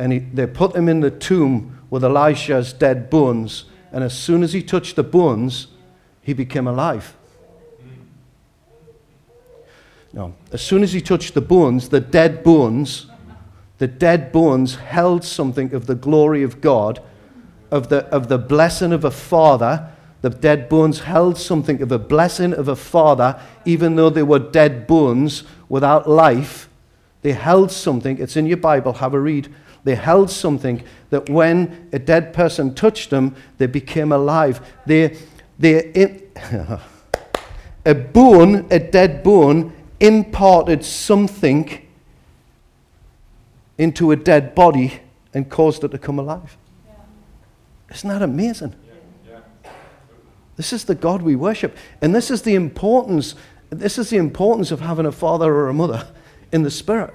and 0.00 0.14
he, 0.14 0.18
they 0.18 0.46
put 0.46 0.74
him 0.74 0.88
in 0.88 1.00
the 1.00 1.10
tomb 1.10 1.78
with 1.90 2.02
Elisha's 2.02 2.72
dead 2.72 3.10
bones, 3.10 3.66
and 3.92 4.02
as 4.02 4.16
soon 4.16 4.42
as 4.42 4.54
he 4.54 4.62
touched 4.62 4.96
the 4.96 5.02
bones, 5.02 5.66
he 6.22 6.32
became 6.32 6.66
alive. 6.66 7.14
No. 10.14 10.34
As 10.52 10.62
soon 10.62 10.82
as 10.82 10.94
he 10.94 11.02
touched 11.02 11.34
the 11.34 11.42
bones, 11.42 11.90
the 11.90 12.00
dead 12.00 12.42
bones, 12.42 13.08
the 13.76 13.86
dead 13.86 14.32
bones 14.32 14.76
held 14.76 15.22
something 15.22 15.74
of 15.74 15.86
the 15.86 15.94
glory 15.94 16.42
of 16.42 16.62
God, 16.62 17.02
of 17.70 17.90
the, 17.90 18.06
of 18.06 18.28
the 18.28 18.38
blessing 18.38 18.92
of 18.92 19.04
a 19.04 19.10
father. 19.10 19.92
The 20.22 20.30
dead 20.30 20.70
bones 20.70 21.00
held 21.00 21.36
something 21.36 21.82
of 21.82 21.92
a 21.92 21.98
blessing 21.98 22.54
of 22.54 22.68
a 22.68 22.76
father, 22.76 23.38
even 23.66 23.96
though 23.96 24.10
they 24.10 24.22
were 24.22 24.38
dead 24.38 24.86
bones 24.86 25.44
without 25.68 26.08
life. 26.08 26.70
They 27.20 27.32
held 27.32 27.70
something, 27.70 28.18
it's 28.18 28.36
in 28.36 28.46
your 28.46 28.56
Bible, 28.56 28.94
have 28.94 29.12
a 29.12 29.20
read. 29.20 29.54
They 29.84 29.94
held 29.94 30.30
something 30.30 30.82
that 31.10 31.28
when 31.28 31.88
a 31.92 31.98
dead 31.98 32.32
person 32.32 32.74
touched 32.74 33.10
them, 33.10 33.34
they 33.58 33.66
became 33.66 34.12
alive. 34.12 34.60
They, 34.86 35.16
they, 35.58 36.22
a 37.86 37.94
bone, 37.94 38.66
a 38.70 38.78
dead 38.78 39.22
bone, 39.22 39.72
imparted 40.00 40.84
something 40.84 41.86
into 43.78 44.10
a 44.10 44.16
dead 44.16 44.54
body 44.54 45.00
and 45.32 45.48
caused 45.48 45.84
it 45.84 45.88
to 45.88 45.98
come 45.98 46.18
alive. 46.18 46.56
Yeah. 46.86 47.94
Isn't 47.94 48.10
that 48.10 48.22
amazing? 48.22 48.74
Yeah. 49.26 49.38
Yeah. 49.64 49.70
This 50.56 50.72
is 50.72 50.84
the 50.84 50.94
God 50.94 51.22
we 51.22 51.36
worship. 51.36 51.76
And 52.02 52.14
this 52.14 52.30
is 52.30 52.42
the 52.42 52.54
importance, 52.54 53.34
this 53.70 53.96
is 53.98 54.10
the 54.10 54.18
importance 54.18 54.70
of 54.70 54.80
having 54.80 55.06
a 55.06 55.12
father 55.12 55.54
or 55.54 55.68
a 55.68 55.74
mother 55.74 56.06
in 56.52 56.62
the 56.62 56.70
spirit. 56.70 57.14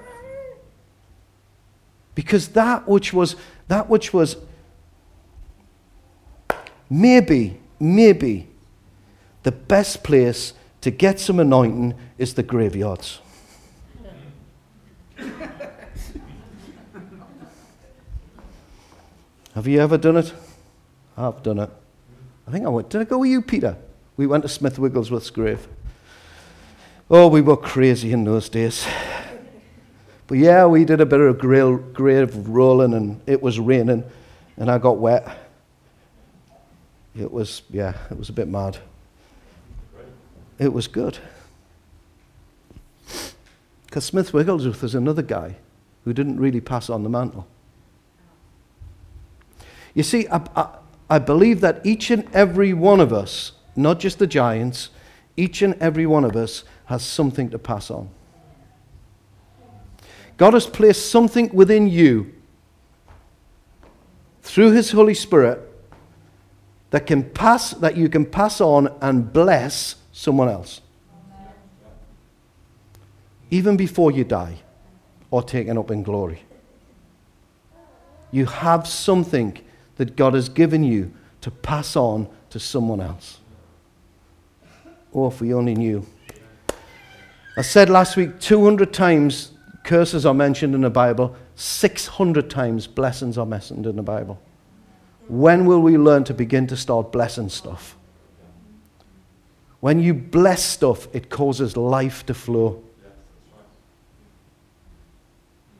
Because 2.16 2.48
that 2.48 2.88
which 2.88 3.12
was 3.12 3.36
that 3.68 3.88
which 3.88 4.12
was 4.12 4.36
maybe, 6.90 7.60
maybe 7.78 8.48
the 9.42 9.52
best 9.52 10.02
place 10.02 10.54
to 10.80 10.90
get 10.90 11.20
some 11.20 11.38
anointing 11.38 11.94
is 12.18 12.34
the 12.34 12.42
graveyards. 12.42 13.20
Have 19.54 19.66
you 19.66 19.80
ever 19.80 19.98
done 19.98 20.16
it? 20.16 20.32
I've 21.16 21.42
done 21.42 21.58
it. 21.60 21.70
I 22.48 22.50
think 22.50 22.64
I 22.64 22.68
went. 22.68 22.88
Did 22.90 23.00
I 23.02 23.04
go 23.04 23.18
with 23.18 23.30
you, 23.30 23.42
Peter? 23.42 23.76
We 24.16 24.26
went 24.26 24.42
to 24.44 24.48
Smith 24.48 24.78
Wigglesworth's 24.78 25.30
grave. 25.30 25.68
Oh, 27.10 27.28
we 27.28 27.40
were 27.40 27.56
crazy 27.56 28.12
in 28.12 28.24
those 28.24 28.48
days. 28.48 28.86
But 30.26 30.38
yeah, 30.38 30.66
we 30.66 30.84
did 30.84 31.00
a 31.00 31.06
bit 31.06 31.20
of 31.20 31.38
grave, 31.38 31.92
grave 31.92 32.48
rolling, 32.48 32.94
and 32.94 33.20
it 33.26 33.40
was 33.40 33.60
raining, 33.60 34.04
and 34.56 34.70
I 34.70 34.78
got 34.78 34.98
wet. 34.98 35.38
It 37.18 37.30
was, 37.30 37.62
yeah, 37.70 37.94
it 38.10 38.18
was 38.18 38.28
a 38.28 38.32
bit 38.32 38.48
mad 38.48 38.78
it 40.58 40.72
was 40.72 40.88
good. 40.88 41.18
Because 43.86 44.04
Smith 44.04 44.32
Wigglesworth 44.32 44.82
is 44.82 44.94
another 44.94 45.22
guy 45.22 45.56
who 46.04 46.12
didn't 46.12 46.38
really 46.38 46.60
pass 46.60 46.90
on 46.90 47.02
the 47.02 47.08
mantle. 47.08 47.46
You 49.94 50.02
see, 50.02 50.26
I, 50.28 50.42
I, 50.54 50.68
I, 51.08 51.18
believe 51.18 51.60
that 51.62 51.84
each 51.84 52.10
and 52.10 52.28
every 52.34 52.74
one 52.74 53.00
of 53.00 53.12
us, 53.12 53.52
not 53.74 53.98
just 53.98 54.18
the 54.18 54.26
giants, 54.26 54.90
each 55.36 55.62
and 55.62 55.74
every 55.74 56.06
one 56.06 56.24
of 56.24 56.36
us 56.36 56.64
has 56.86 57.02
something 57.02 57.48
to 57.50 57.58
pass 57.58 57.90
on. 57.90 58.10
God 60.36 60.54
has 60.54 60.66
placed 60.66 61.10
something 61.10 61.50
within 61.54 61.88
you 61.88 62.32
through 64.42 64.72
His 64.72 64.90
Holy 64.90 65.14
Spirit 65.14 65.60
that 66.90 67.06
can 67.06 67.24
pass 67.24 67.70
that 67.72 67.96
you 67.96 68.08
can 68.08 68.24
pass 68.24 68.60
on 68.60 68.94
and 69.00 69.32
bless 69.32 69.96
someone 70.12 70.48
else. 70.48 70.80
Even 73.50 73.76
before 73.76 74.10
you 74.10 74.24
die 74.24 74.58
or 75.30 75.42
taken 75.42 75.78
up 75.78 75.90
in 75.90 76.02
glory. 76.02 76.42
You 78.30 78.46
have 78.46 78.86
something 78.86 79.58
that 79.96 80.16
God 80.16 80.34
has 80.34 80.48
given 80.48 80.84
you 80.84 81.12
to 81.40 81.50
pass 81.50 81.96
on 81.96 82.28
to 82.50 82.58
someone 82.58 83.00
else. 83.00 83.38
Oh, 85.14 85.28
if 85.28 85.40
we 85.40 85.54
only 85.54 85.74
knew. 85.74 86.06
I 87.56 87.62
said 87.62 87.88
last 87.88 88.16
week 88.16 88.38
200 88.40 88.92
times 88.92 89.52
curses 89.86 90.26
are 90.26 90.34
mentioned 90.34 90.74
in 90.74 90.82
the 90.82 90.90
Bible, 90.90 91.34
600 91.54 92.50
times 92.50 92.86
blessings 92.86 93.38
are 93.38 93.46
mentioned 93.46 93.86
in 93.86 93.96
the 93.96 94.02
Bible. 94.02 94.38
When 95.28 95.64
will 95.64 95.80
we 95.80 95.96
learn 95.96 96.24
to 96.24 96.34
begin 96.34 96.66
to 96.66 96.76
start 96.76 97.12
blessing 97.12 97.48
stuff? 97.48 97.96
When 99.80 100.00
you 100.00 100.12
bless 100.12 100.62
stuff, 100.62 101.08
it 101.14 101.30
causes 101.30 101.76
life 101.76 102.26
to 102.26 102.34
flow. 102.34 102.82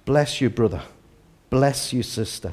Bless 0.05 0.41
you, 0.41 0.51
brother. 0.51 0.83
Bless 1.51 1.93
you, 1.93 2.03
sister. 2.03 2.53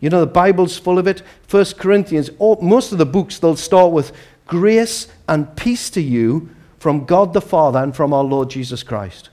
You 0.00 0.10
know, 0.10 0.20
the 0.20 0.26
Bible's 0.26 0.76
full 0.76 0.98
of 0.98 1.06
it. 1.06 1.22
First 1.46 1.78
Corinthians, 1.78 2.30
all, 2.38 2.60
most 2.60 2.90
of 2.92 2.98
the 2.98 3.06
books, 3.06 3.38
they'll 3.38 3.56
start 3.56 3.92
with 3.92 4.12
grace 4.46 5.06
and 5.28 5.56
peace 5.56 5.88
to 5.90 6.00
you 6.00 6.50
from 6.78 7.04
God 7.04 7.32
the 7.32 7.40
Father 7.40 7.78
and 7.78 7.94
from 7.94 8.12
our 8.12 8.24
Lord 8.24 8.50
Jesus 8.50 8.82
Christ. 8.82 9.30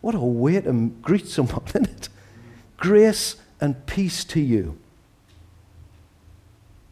What 0.00 0.14
a 0.14 0.18
way 0.18 0.60
to 0.60 0.72
greet 1.02 1.26
someone, 1.28 1.62
isn't 1.68 1.84
it? 1.90 2.08
Grace 2.76 3.36
and 3.60 3.86
peace 3.86 4.24
to 4.24 4.40
you. 4.40 4.78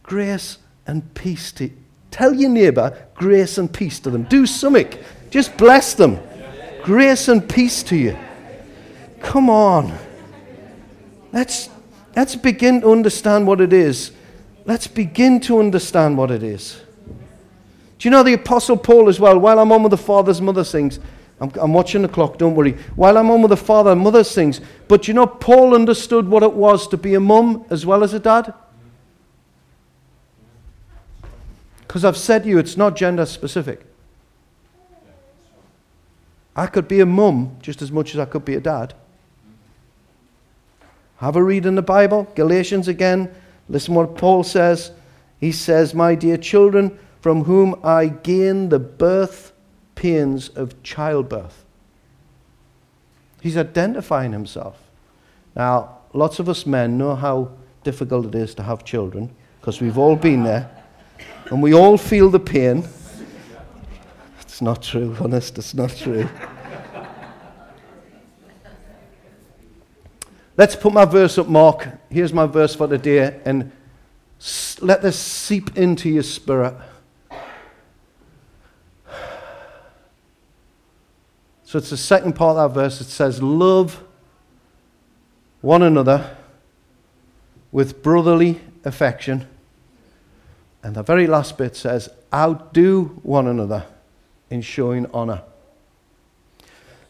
Grace 0.02 0.58
and 0.86 1.14
peace 1.14 1.52
to 1.52 1.70
Tell 2.10 2.34
your 2.34 2.50
neighbor 2.50 2.96
grace 3.14 3.58
and 3.58 3.72
peace 3.72 4.00
to 4.00 4.10
them. 4.10 4.24
Do 4.24 4.46
something. 4.46 4.92
Just 5.30 5.56
bless 5.56 5.94
them. 5.94 6.18
Grace 6.82 7.28
and 7.28 7.46
peace 7.48 7.82
to 7.84 7.96
you. 7.96 8.16
Come 9.20 9.50
on. 9.50 9.96
Let's, 11.32 11.68
let's 12.16 12.34
begin 12.34 12.80
to 12.80 12.92
understand 12.92 13.46
what 13.46 13.60
it 13.60 13.72
is. 13.72 14.12
Let's 14.64 14.86
begin 14.86 15.40
to 15.40 15.58
understand 15.60 16.16
what 16.16 16.30
it 16.30 16.42
is. 16.42 16.80
Do 17.98 18.08
you 18.08 18.10
know 18.10 18.22
the 18.22 18.34
Apostle 18.34 18.76
Paul 18.76 19.08
as 19.08 19.18
well? 19.18 19.38
While 19.38 19.58
I'm 19.58 19.72
on 19.72 19.82
with 19.82 19.90
the 19.90 19.98
father's 19.98 20.40
mother 20.40 20.64
sings, 20.64 21.00
I'm, 21.40 21.52
I'm 21.56 21.72
watching 21.72 22.02
the 22.02 22.08
clock, 22.08 22.38
don't 22.38 22.54
worry. 22.54 22.72
While 22.96 23.16
I'm 23.16 23.30
on 23.30 23.42
with 23.42 23.50
the 23.50 23.56
father 23.56 23.92
and 23.92 24.00
mother 24.00 24.24
sings, 24.24 24.60
but 24.88 25.06
you 25.06 25.14
know, 25.14 25.26
Paul 25.26 25.74
understood 25.74 26.28
what 26.28 26.42
it 26.42 26.52
was 26.52 26.88
to 26.88 26.96
be 26.96 27.14
a 27.14 27.20
mum 27.20 27.64
as 27.70 27.86
well 27.86 28.02
as 28.02 28.12
a 28.12 28.18
dad. 28.18 28.52
Because 31.80 32.04
I've 32.04 32.16
said 32.16 32.42
to 32.42 32.48
you, 32.48 32.58
it's 32.58 32.76
not 32.76 32.96
gender 32.96 33.24
specific. 33.24 33.84
I 36.54 36.66
could 36.66 36.88
be 36.88 37.00
a 37.00 37.06
mum 37.06 37.56
just 37.62 37.82
as 37.82 37.92
much 37.92 38.14
as 38.14 38.20
I 38.20 38.24
could 38.24 38.44
be 38.44 38.54
a 38.54 38.60
dad. 38.60 38.94
Have 41.18 41.36
a 41.36 41.42
read 41.42 41.66
in 41.66 41.76
the 41.76 41.82
Bible, 41.82 42.28
Galatians 42.34 42.88
again. 42.88 43.32
Listen 43.68 43.94
what 43.94 44.16
Paul 44.16 44.42
says. 44.42 44.90
He 45.40 45.52
says, 45.52 45.94
My 45.94 46.14
dear 46.14 46.36
children, 46.36 46.98
from 47.20 47.44
whom 47.44 47.78
I 47.84 48.06
gain 48.08 48.68
the 48.68 48.78
birth 48.78 49.52
pains 49.98 50.48
of 50.50 50.80
childbirth. 50.84 51.64
He's 53.40 53.56
identifying 53.56 54.30
himself. 54.30 54.80
Now, 55.56 55.98
lots 56.12 56.38
of 56.38 56.48
us 56.48 56.66
men 56.66 56.96
know 56.96 57.16
how 57.16 57.50
difficult 57.82 58.26
it 58.26 58.36
is 58.36 58.54
to 58.54 58.62
have 58.62 58.84
children 58.84 59.34
because 59.60 59.80
we've 59.80 59.98
all 59.98 60.14
been 60.14 60.44
there 60.44 60.70
and 61.50 61.60
we 61.60 61.74
all 61.74 61.98
feel 61.98 62.30
the 62.30 62.38
pain. 62.38 62.84
It's 64.40 64.62
not 64.62 64.84
true, 64.84 65.16
honest, 65.18 65.58
it's 65.58 65.74
not 65.74 65.90
true. 65.90 66.28
Let's 70.56 70.76
put 70.76 70.92
my 70.92 71.06
verse 71.06 71.38
up, 71.38 71.48
Mark. 71.48 71.88
Here's 72.08 72.32
my 72.32 72.46
verse 72.46 72.76
for 72.76 72.86
today, 72.86 73.40
and 73.44 73.72
let 74.80 75.02
this 75.02 75.18
seep 75.18 75.76
into 75.76 76.08
your 76.08 76.22
spirit. 76.22 76.74
So 81.68 81.76
it's 81.76 81.90
the 81.90 81.98
second 81.98 82.32
part 82.32 82.56
of 82.56 82.72
that 82.72 82.80
verse. 82.80 82.98
It 83.02 83.08
says, 83.08 83.42
Love 83.42 84.02
one 85.60 85.82
another 85.82 86.34
with 87.70 88.02
brotherly 88.02 88.62
affection. 88.86 89.46
And 90.82 90.94
the 90.96 91.02
very 91.02 91.26
last 91.26 91.58
bit 91.58 91.76
says, 91.76 92.08
Outdo 92.32 93.20
one 93.22 93.46
another 93.46 93.84
in 94.48 94.62
showing 94.62 95.10
honor. 95.12 95.42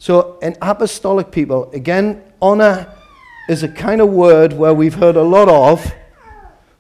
So, 0.01 0.41
in 0.41 0.57
apostolic 0.61 1.31
people, 1.31 1.71
again, 1.71 2.25
honor 2.43 2.93
is 3.49 3.63
a 3.63 3.69
kind 3.69 4.01
of 4.01 4.09
word 4.09 4.55
where 4.55 4.75
we've 4.75 4.95
heard 4.95 5.15
a 5.15 5.23
lot 5.23 5.49
of, 5.49 5.95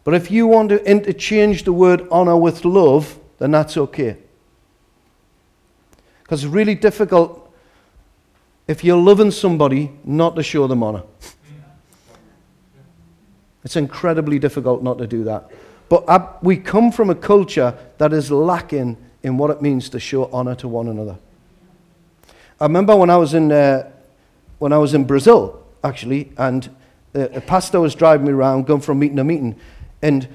but 0.02 0.14
if 0.14 0.32
you 0.32 0.48
want 0.48 0.70
to 0.70 0.84
interchange 0.84 1.62
the 1.62 1.72
word 1.72 2.08
honor 2.10 2.36
with 2.36 2.64
love, 2.64 3.20
then 3.38 3.52
that's 3.52 3.76
okay. 3.76 4.16
Because 6.24 6.42
it's 6.42 6.52
really 6.52 6.74
difficult 6.74 7.47
if 8.68 8.84
you're 8.84 9.00
loving 9.00 9.30
somebody 9.30 9.90
not 10.04 10.36
to 10.36 10.42
show 10.42 10.66
them 10.66 10.82
honor. 10.82 11.02
It's 13.64 13.76
incredibly 13.76 14.38
difficult 14.38 14.82
not 14.82 14.98
to 14.98 15.06
do 15.06 15.24
that. 15.24 15.50
But 15.88 16.44
we 16.44 16.58
come 16.58 16.92
from 16.92 17.10
a 17.10 17.14
culture 17.14 17.76
that 17.96 18.12
is 18.12 18.30
lacking 18.30 18.98
in 19.22 19.38
what 19.38 19.50
it 19.50 19.62
means 19.62 19.88
to 19.90 19.98
show 19.98 20.26
honor 20.26 20.54
to 20.56 20.68
one 20.68 20.86
another. 20.86 21.18
I 22.60 22.64
remember 22.64 22.94
when 22.94 23.10
I 23.10 23.16
was 23.16 23.34
in, 23.34 23.50
uh, 23.50 23.90
when 24.58 24.72
I 24.72 24.78
was 24.78 24.94
in 24.94 25.04
Brazil, 25.04 25.64
actually, 25.82 26.32
and 26.36 26.68
a 27.14 27.40
pastor 27.40 27.80
was 27.80 27.94
driving 27.94 28.26
me 28.26 28.32
around, 28.32 28.66
going 28.66 28.80
from 28.80 28.98
meeting 28.98 29.16
to 29.16 29.24
meeting. 29.24 29.56
And, 30.02 30.28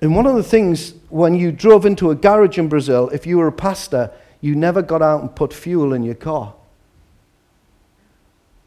and 0.00 0.16
one 0.16 0.26
of 0.26 0.34
the 0.34 0.42
things, 0.42 0.94
when 1.10 1.34
you 1.34 1.52
drove 1.52 1.84
into 1.84 2.10
a 2.10 2.14
garage 2.14 2.58
in 2.58 2.68
Brazil, 2.68 3.10
if 3.10 3.26
you 3.26 3.38
were 3.38 3.46
a 3.46 3.52
pastor, 3.52 4.10
you 4.40 4.54
never 4.54 4.82
got 4.82 5.02
out 5.02 5.20
and 5.20 5.34
put 5.34 5.52
fuel 5.52 5.92
in 5.92 6.02
your 6.02 6.14
car. 6.14 6.54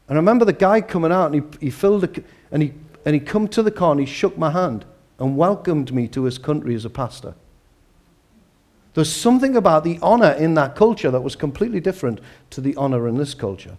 And 0.07 0.17
I 0.17 0.19
remember 0.19 0.45
the 0.45 0.53
guy 0.53 0.81
coming 0.81 1.11
out 1.11 1.33
and 1.33 1.53
he, 1.59 1.65
he 1.67 1.71
filled 1.71 2.01
the, 2.01 2.23
and 2.51 2.61
he, 2.61 2.73
and 3.05 3.13
he 3.13 3.19
come 3.19 3.47
to 3.49 3.63
the 3.63 3.71
car 3.71 3.91
and 3.91 3.99
he 3.99 4.05
shook 4.05 4.37
my 4.37 4.51
hand 4.51 4.85
and 5.19 5.37
welcomed 5.37 5.93
me 5.93 6.07
to 6.09 6.23
his 6.23 6.37
country 6.37 6.75
as 6.75 6.85
a 6.85 6.89
pastor. 6.89 7.35
There's 8.93 9.11
something 9.11 9.55
about 9.55 9.83
the 9.83 9.99
honor 10.01 10.31
in 10.31 10.53
that 10.53 10.75
culture 10.75 11.11
that 11.11 11.21
was 11.21 11.35
completely 11.35 11.79
different 11.79 12.21
to 12.51 12.61
the 12.61 12.75
honor 12.75 13.07
in 13.07 13.17
this 13.17 13.33
culture. 13.33 13.77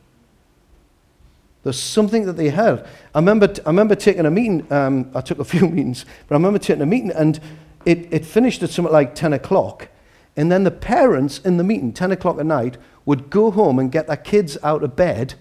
There's 1.62 1.80
something 1.80 2.26
that 2.26 2.34
they 2.34 2.50
held. 2.50 2.86
I 3.14 3.18
remember, 3.18 3.52
I 3.64 3.70
remember 3.70 3.94
taking 3.94 4.26
a 4.26 4.30
meeting, 4.30 4.70
um, 4.70 5.10
I 5.14 5.20
took 5.20 5.38
a 5.38 5.44
few 5.52 5.66
meetings, 5.68 6.04
but 6.28 6.34
I 6.34 6.38
remember 6.38 6.58
taking 6.58 6.82
a 6.82 6.86
meeting 6.86 7.12
and 7.12 7.40
it, 7.84 8.12
it 8.12 8.26
finished 8.26 8.62
at 8.62 8.70
something 8.70 8.92
like 8.92 9.14
10 9.14 9.32
o'clock. 9.32 9.88
And 10.36 10.52
then 10.52 10.64
the 10.64 10.70
parents 10.70 11.38
in 11.38 11.56
the 11.56 11.64
meeting, 11.64 11.92
10 11.92 12.12
o'clock 12.12 12.38
at 12.38 12.46
night, 12.46 12.76
would 13.06 13.30
go 13.30 13.50
home 13.50 13.78
and 13.78 13.90
get 13.90 14.06
their 14.06 14.16
kids 14.16 14.58
out 14.62 14.82
of 14.82 14.96
bed 14.96 15.34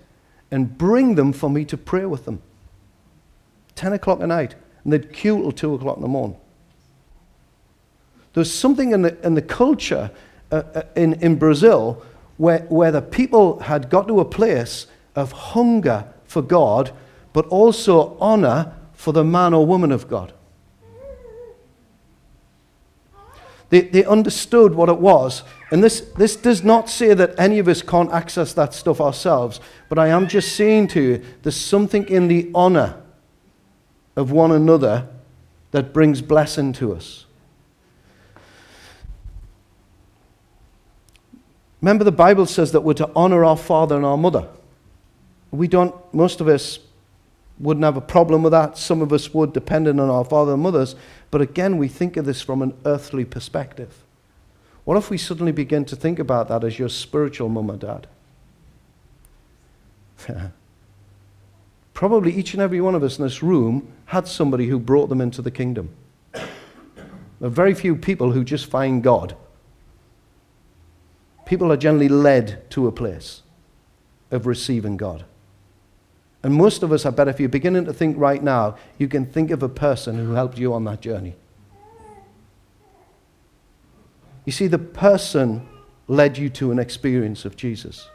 and 0.56 0.78
bring 0.78 1.16
them 1.16 1.34
for 1.34 1.50
me 1.50 1.66
to 1.66 1.76
pray 1.76 2.06
with 2.06 2.24
them. 2.24 2.42
10 3.76 3.92
o'clock 3.92 4.22
at 4.22 4.30
night. 4.30 4.56
And 4.86 4.94
they'd 4.94 5.12
queue 5.12 5.42
till 5.42 5.52
2 5.52 5.74
o'clock 5.74 5.98
in 5.98 6.02
the 6.02 6.08
morning. 6.08 6.38
There's 8.32 8.54
something 8.54 8.92
in 8.92 9.02
the, 9.02 9.22
in 9.22 9.34
the 9.34 9.42
culture 9.42 10.12
uh, 10.54 10.64
uh, 10.74 10.84
in, 10.96 11.16
in 11.16 11.36
Brazil 11.36 12.02
where, 12.38 12.60
where 12.70 12.94
the 12.94 13.02
people 13.02 13.60
had 13.60 13.90
got 13.90 14.08
to 14.08 14.22
a 14.22 14.26
place 14.26 14.88
of 15.14 15.34
hunger 15.34 16.06
for 16.24 16.42
God, 16.42 16.94
but 17.34 17.46
also 17.48 18.18
honor 18.22 18.74
for 18.94 19.12
the 19.12 19.26
man 19.26 19.54
or 19.54 19.66
woman 19.66 19.92
of 19.92 20.08
God. 20.08 20.32
They, 23.76 23.82
they 23.82 24.06
understood 24.06 24.74
what 24.74 24.88
it 24.88 25.00
was. 25.00 25.44
And 25.70 25.84
this, 25.84 26.00
this 26.16 26.38
does 26.38 26.64
not 26.64 26.90
say 26.90 27.14
that 27.14 27.38
any 27.38 27.60
of 27.60 27.68
us 27.68 27.82
can't 27.82 28.10
access 28.10 28.54
that 28.54 28.74
stuff 28.74 29.02
ourselves, 29.02 29.60
but 29.90 30.00
I 30.00 30.08
am 30.08 30.30
just 30.30 30.56
saying 30.56 30.88
to 30.90 31.02
you 31.02 31.26
there's 31.44 31.58
something 31.58 32.08
in 32.08 32.30
the 32.30 32.50
honor 32.56 32.96
of 34.16 34.32
one 34.32 34.54
another 34.54 35.10
that 35.72 35.92
brings 35.92 36.22
blessing 36.22 36.72
to 36.72 36.94
us. 36.94 37.26
Remember, 41.82 42.06
the 42.06 42.14
Bible 42.14 42.46
says 42.46 42.72
that 42.72 42.80
we're 42.80 42.94
to 42.94 43.12
honor 43.14 43.44
our 43.44 43.58
father 43.58 43.98
and 43.98 44.06
our 44.06 44.16
mother. 44.16 44.48
We 45.52 45.68
don't, 45.68 45.94
most 46.14 46.40
of 46.40 46.48
us 46.48 46.80
wouldn't 47.60 47.84
have 47.84 47.98
a 47.98 48.02
problem 48.02 48.44
with 48.44 48.52
that. 48.52 48.78
Some 48.78 49.02
of 49.02 49.14
us 49.14 49.34
would, 49.34 49.54
depending 49.54 50.00
on 50.00 50.10
our 50.10 50.26
father 50.26 50.54
and 50.54 50.62
mothers. 50.62 50.96
But 51.32 51.42
again, 51.42 51.78
we 51.78 51.88
think 51.88 52.18
of 52.18 52.26
this 52.26 52.42
from 52.42 52.62
an 52.62 52.74
earthly 52.86 53.26
perspective. 53.26 54.04
What 54.84 54.98
if 54.98 55.10
we 55.10 55.18
suddenly 55.18 55.52
begin 55.52 55.86
to 55.86 55.96
think 55.96 56.20
about 56.20 56.48
that 56.50 56.64
as 56.64 56.78
your 56.78 56.90
spiritual 56.90 57.50
mum 57.50 57.72
or 57.72 57.78
dad? 57.78 58.08
Probably 61.94 62.34
each 62.34 62.54
and 62.54 62.62
every 62.62 62.82
one 62.82 62.94
of 62.94 63.04
us 63.04 63.18
in 63.18 63.24
this 63.24 63.42
room 63.42 63.88
had 64.06 64.28
somebody 64.28 64.68
who 64.68 64.78
brought 64.78 65.08
them 65.08 65.22
into 65.22 65.42
the 65.42 65.52
kingdom. 65.52 65.90
There 66.34 67.48
are 67.48 67.50
very 67.50 67.74
few 67.74 67.96
people 67.96 68.32
who 68.32 68.44
just 68.44 68.66
find 68.66 69.02
God. 69.04 69.36
People 71.46 71.72
are 71.72 71.78
generally 71.78 72.10
led 72.10 72.70
to 72.72 72.88
a 72.88 72.92
place 72.92 73.44
of 74.32 74.46
receiving 74.46 74.98
God. 74.98 75.26
And 76.46 76.54
most 76.54 76.84
of 76.84 76.92
us, 76.92 77.08
I 77.08 77.10
bet 77.10 77.28
if 77.28 77.40
you're 77.40 77.50
beginning 77.50 77.86
to 77.86 77.92
think 77.92 78.16
right 78.20 78.44
now, 78.44 78.78
you 79.00 79.08
can 79.08 79.26
think 79.26 79.50
of 79.50 79.64
a 79.64 79.68
person 79.68 80.20
who 80.20 80.34
helped 80.34 80.60
you 80.60 80.76
on 80.76 80.84
that 80.84 81.02
journey. 81.02 81.36
You 84.46 84.52
see, 84.52 84.68
the 84.68 84.78
person 84.78 85.68
led 86.08 86.38
you 86.38 86.50
to 86.50 86.70
an 86.70 86.78
experience 86.78 87.46
of 87.46 87.58
Jesus. 87.58 88.08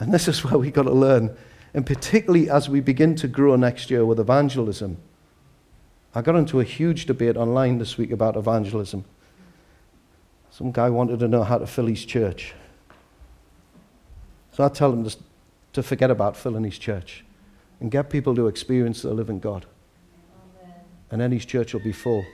And 0.00 0.12
this 0.12 0.26
is 0.26 0.42
where 0.42 0.58
we've 0.58 0.72
got 0.72 0.82
to 0.82 0.90
learn, 0.90 1.36
and 1.74 1.86
particularly 1.86 2.50
as 2.50 2.68
we 2.68 2.80
begin 2.80 3.14
to 3.16 3.28
grow 3.28 3.54
next 3.54 3.88
year 3.88 4.04
with 4.04 4.18
evangelism. 4.18 4.96
I 6.12 6.22
got 6.22 6.34
into 6.34 6.58
a 6.58 6.64
huge 6.64 7.06
debate 7.06 7.36
online 7.36 7.78
this 7.78 7.96
week 7.96 8.10
about 8.10 8.36
evangelism. 8.36 9.04
Some 10.50 10.72
guy 10.72 10.90
wanted 10.90 11.20
to 11.20 11.28
know 11.28 11.44
how 11.44 11.58
to 11.58 11.68
fill 11.68 11.86
his 11.86 12.04
church. 12.04 12.52
So 14.50 14.64
I 14.64 14.68
tell 14.70 14.92
him 14.92 15.08
to 15.08 15.16
to 15.74 15.82
forget 15.82 16.10
about 16.10 16.36
filling 16.36 16.64
his 16.64 16.78
church 16.78 17.24
and 17.80 17.90
get 17.90 18.08
people 18.08 18.34
to 18.34 18.48
experience 18.48 19.02
the 19.02 19.12
living 19.12 19.40
God. 19.40 19.66
Amen. 20.62 20.74
And 21.10 21.20
then 21.20 21.32
his 21.32 21.44
church 21.44 21.74
will 21.74 21.80
be 21.80 21.92
full. 21.92 22.24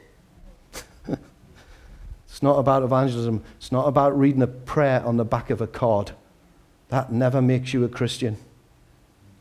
it's 1.09 2.43
not 2.43 2.59
about 2.59 2.83
evangelism, 2.83 3.43
it's 3.57 3.73
not 3.73 3.89
about 3.89 4.17
reading 4.17 4.43
a 4.43 4.47
prayer 4.47 5.05
on 5.05 5.17
the 5.17 5.25
back 5.25 5.51
of 5.51 5.61
a 5.61 5.67
card. 5.67 6.13
That 6.91 7.11
never 7.11 7.41
makes 7.41 7.73
you 7.73 7.85
a 7.85 7.89
Christian. 7.89 8.37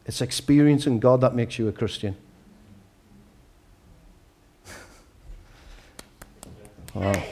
It's 0.06 0.22
experiencing 0.22 1.00
God 1.00 1.22
that 1.22 1.36
makes 1.36 1.60
you 1.60 1.68
a 1.68 1.72
Christian. 1.72 2.16
Wow. 6.96 7.24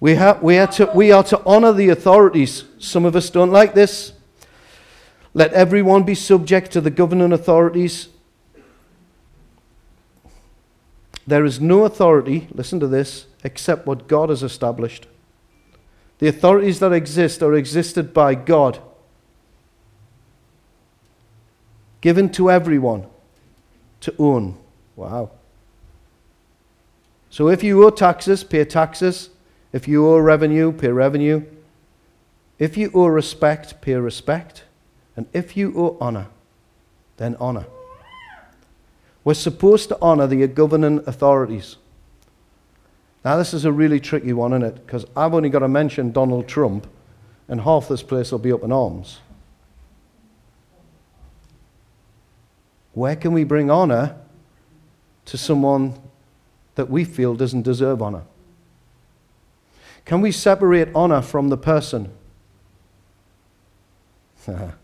We, 0.00 0.14
ha- 0.16 0.38
we, 0.40 0.58
are 0.58 0.66
to, 0.66 0.90
we 0.94 1.12
are 1.12 1.22
to 1.24 1.40
honor 1.46 1.72
the 1.72 1.90
authorities. 1.90 2.64
Some 2.78 3.04
of 3.04 3.14
us 3.14 3.30
don't 3.30 3.52
like 3.52 3.74
this. 3.74 4.14
Let 5.34 5.52
everyone 5.52 6.02
be 6.02 6.14
subject 6.14 6.70
to 6.72 6.80
the 6.80 6.90
governing 6.90 7.32
authorities. 7.32 8.08
There 11.26 11.44
is 11.44 11.60
no 11.60 11.84
authority, 11.84 12.48
listen 12.52 12.80
to 12.80 12.86
this, 12.86 13.26
except 13.44 13.86
what 13.86 14.08
God 14.08 14.28
has 14.28 14.42
established. 14.42 15.06
The 16.18 16.28
authorities 16.28 16.80
that 16.80 16.92
exist 16.92 17.42
are 17.42 17.54
existed 17.54 18.12
by 18.12 18.34
God, 18.34 18.80
given 22.00 22.30
to 22.32 22.50
everyone 22.50 23.06
to 24.00 24.14
own. 24.18 24.58
Wow. 24.96 25.30
So 27.30 27.48
if 27.48 27.62
you 27.62 27.82
owe 27.84 27.90
taxes, 27.90 28.44
pay 28.44 28.64
taxes. 28.64 29.30
If 29.72 29.88
you 29.88 30.06
owe 30.06 30.18
revenue, 30.18 30.70
pay 30.70 30.88
revenue. 30.88 31.44
If 32.58 32.76
you 32.76 32.90
owe 32.92 33.06
respect, 33.06 33.80
pay 33.80 33.94
respect. 33.94 34.64
And 35.16 35.26
if 35.32 35.56
you 35.56 35.72
owe 35.76 35.96
honor, 36.00 36.28
then 37.16 37.36
honor. 37.38 37.66
We're 39.24 39.34
supposed 39.34 39.88
to 39.90 39.98
honor 40.00 40.26
the 40.26 40.46
governing 40.48 40.98
authorities. 41.06 41.76
Now, 43.24 43.36
this 43.36 43.54
is 43.54 43.64
a 43.64 43.70
really 43.70 44.00
tricky 44.00 44.32
one, 44.32 44.52
isn't 44.52 44.64
it? 44.64 44.86
Because 44.86 45.06
I've 45.16 45.32
only 45.32 45.48
got 45.48 45.60
to 45.60 45.68
mention 45.68 46.10
Donald 46.10 46.48
Trump, 46.48 46.88
and 47.46 47.60
half 47.60 47.88
this 47.88 48.02
place 48.02 48.32
will 48.32 48.40
be 48.40 48.52
up 48.52 48.64
in 48.64 48.72
arms. 48.72 49.20
Where 52.94 53.14
can 53.14 53.32
we 53.32 53.44
bring 53.44 53.70
honor 53.70 54.16
to 55.26 55.38
someone 55.38 55.94
that 56.74 56.90
we 56.90 57.04
feel 57.04 57.34
doesn't 57.34 57.62
deserve 57.62 58.02
honor? 58.02 58.22
Can 60.04 60.20
we 60.20 60.32
separate 60.32 60.88
honor 60.94 61.22
from 61.22 61.48
the 61.48 61.56
person? 61.56 62.10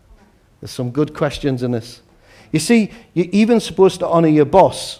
There's 0.59 0.71
some 0.71 0.91
good 0.91 1.13
questions 1.13 1.63
in 1.63 1.71
this. 1.71 2.01
You 2.51 2.59
see, 2.59 2.91
you're 3.13 3.27
even 3.31 3.59
supposed 3.59 3.99
to 3.99 4.07
honor 4.07 4.27
your 4.27 4.45
boss. 4.45 4.99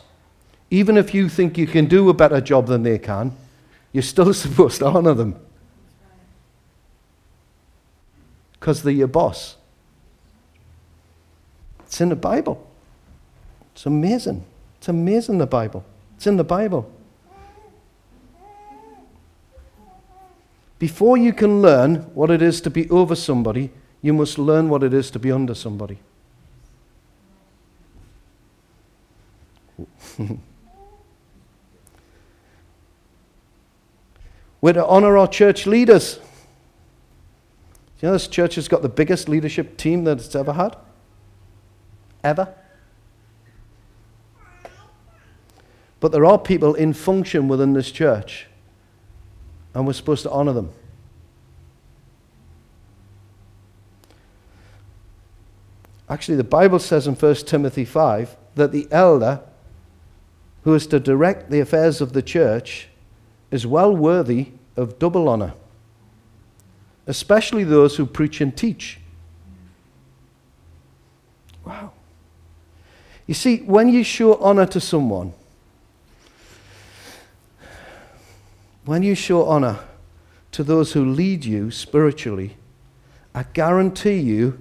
Even 0.69 0.97
if 0.97 1.13
you 1.13 1.29
think 1.29 1.57
you 1.57 1.67
can 1.67 1.85
do 1.85 2.09
a 2.09 2.13
better 2.13 2.39
job 2.39 2.67
than 2.67 2.83
they 2.83 2.99
can, 2.99 3.35
you're 3.91 4.03
still 4.03 4.33
supposed 4.45 4.79
to 4.79 4.87
honor 4.87 5.13
them. 5.13 5.35
Because 8.53 8.83
they're 8.83 8.93
your 8.93 9.07
boss. 9.07 9.55
It's 11.85 11.99
in 12.01 12.09
the 12.09 12.15
Bible. 12.15 12.67
It's 13.73 13.85
amazing. 13.85 14.45
It's 14.77 14.89
amazing, 14.89 15.39
the 15.39 15.47
Bible. 15.47 15.83
It's 16.17 16.27
in 16.27 16.37
the 16.37 16.43
Bible. 16.43 16.91
Before 20.77 21.17
you 21.17 21.33
can 21.33 21.61
learn 21.61 21.95
what 22.13 22.29
it 22.29 22.41
is 22.41 22.61
to 22.61 22.69
be 22.69 22.89
over 22.89 23.15
somebody, 23.15 23.71
you 24.01 24.13
must 24.13 24.38
learn 24.38 24.69
what 24.69 24.83
it 24.83 24.93
is 24.93 25.12
to 25.12 25.19
be 25.19 25.31
under 25.31 25.53
somebody. 25.53 25.99
We're 34.62 34.73
to 34.73 34.85
honor 34.85 35.17
our 35.17 35.27
church 35.27 35.65
leaders. 35.65 36.19
You 38.01 38.07
know, 38.07 38.13
this 38.13 38.27
church 38.27 38.55
has 38.55 38.67
got 38.67 38.81
the 38.81 38.89
biggest 38.89 39.27
leadership 39.27 39.77
team 39.77 40.05
that 40.05 40.19
it's 40.19 40.35
ever 40.35 40.53
had. 40.53 40.77
Ever. 42.23 42.53
But 45.99 46.13
there 46.13 46.25
are 46.25 46.38
people 46.38 46.75
in 46.75 46.93
function 46.93 47.49
within 47.49 47.73
this 47.73 47.91
church, 47.91 48.47
and 49.73 49.85
we're 49.85 49.93
supposed 49.93 50.23
to 50.23 50.31
honor 50.31 50.53
them. 50.53 50.71
Actually, 56.09 56.37
the 56.37 56.43
Bible 56.43 56.79
says 56.79 57.05
in 57.05 57.13
1 57.13 57.35
Timothy 57.35 57.85
5 57.85 58.35
that 58.55 58.71
the 58.71 58.87
elder 58.91 59.41
who 60.63 60.73
is 60.73 60.87
to 60.87 60.99
direct 60.99 61.51
the 61.51 61.59
affairs 61.59 62.01
of 62.01 62.13
the 62.13 62.21
church 62.21 62.89
is 63.51 63.65
well 63.65 63.95
worthy 63.95 64.47
of 64.75 64.99
double 64.99 65.29
honor, 65.29 65.53
especially 67.07 67.63
those 67.63 67.97
who 67.97 68.05
preach 68.05 68.41
and 68.41 68.55
teach. 68.57 68.99
Wow. 71.65 71.91
You 73.27 73.35
see, 73.35 73.57
when 73.57 73.89
you 73.89 74.03
show 74.03 74.35
honor 74.35 74.65
to 74.65 74.79
someone, 74.79 75.33
when 78.85 79.03
you 79.03 79.13
show 79.13 79.45
honor 79.45 79.79
to 80.51 80.63
those 80.63 80.93
who 80.93 81.05
lead 81.05 81.45
you 81.45 81.69
spiritually, 81.69 82.57
I 83.35 83.43
guarantee 83.43 84.17
you 84.17 84.59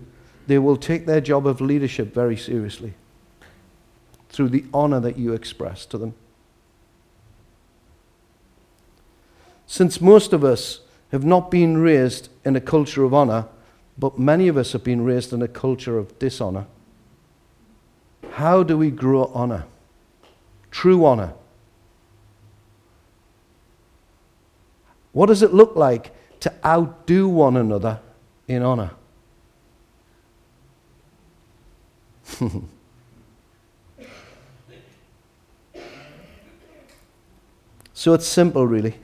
they 0.48 0.58
will 0.58 0.78
take 0.78 1.04
their 1.04 1.20
job 1.20 1.46
of 1.46 1.60
leadership 1.60 2.14
very 2.14 2.36
seriously 2.36 2.94
through 4.30 4.48
the 4.48 4.64
honor 4.72 4.98
that 4.98 5.18
you 5.18 5.34
express 5.34 5.84
to 5.84 5.98
them. 5.98 6.14
Since 9.66 10.00
most 10.00 10.32
of 10.32 10.42
us 10.42 10.80
have 11.12 11.22
not 11.22 11.50
been 11.50 11.76
raised 11.76 12.30
in 12.46 12.56
a 12.56 12.62
culture 12.62 13.04
of 13.04 13.12
honor, 13.12 13.46
but 13.98 14.18
many 14.18 14.48
of 14.48 14.56
us 14.56 14.72
have 14.72 14.82
been 14.82 15.04
raised 15.04 15.34
in 15.34 15.42
a 15.42 15.48
culture 15.48 15.98
of 15.98 16.18
dishonor, 16.18 16.66
how 18.32 18.62
do 18.62 18.78
we 18.78 18.90
grow 18.90 19.30
honor? 19.34 19.66
True 20.70 21.04
honor. 21.04 21.34
What 25.12 25.26
does 25.26 25.42
it 25.42 25.52
look 25.52 25.76
like 25.76 26.14
to 26.40 26.54
outdo 26.64 27.28
one 27.28 27.58
another 27.58 28.00
in 28.46 28.62
honor? 28.62 28.92
so 37.92 38.14
it's 38.14 38.26
simple, 38.26 38.66
really. 38.66 38.96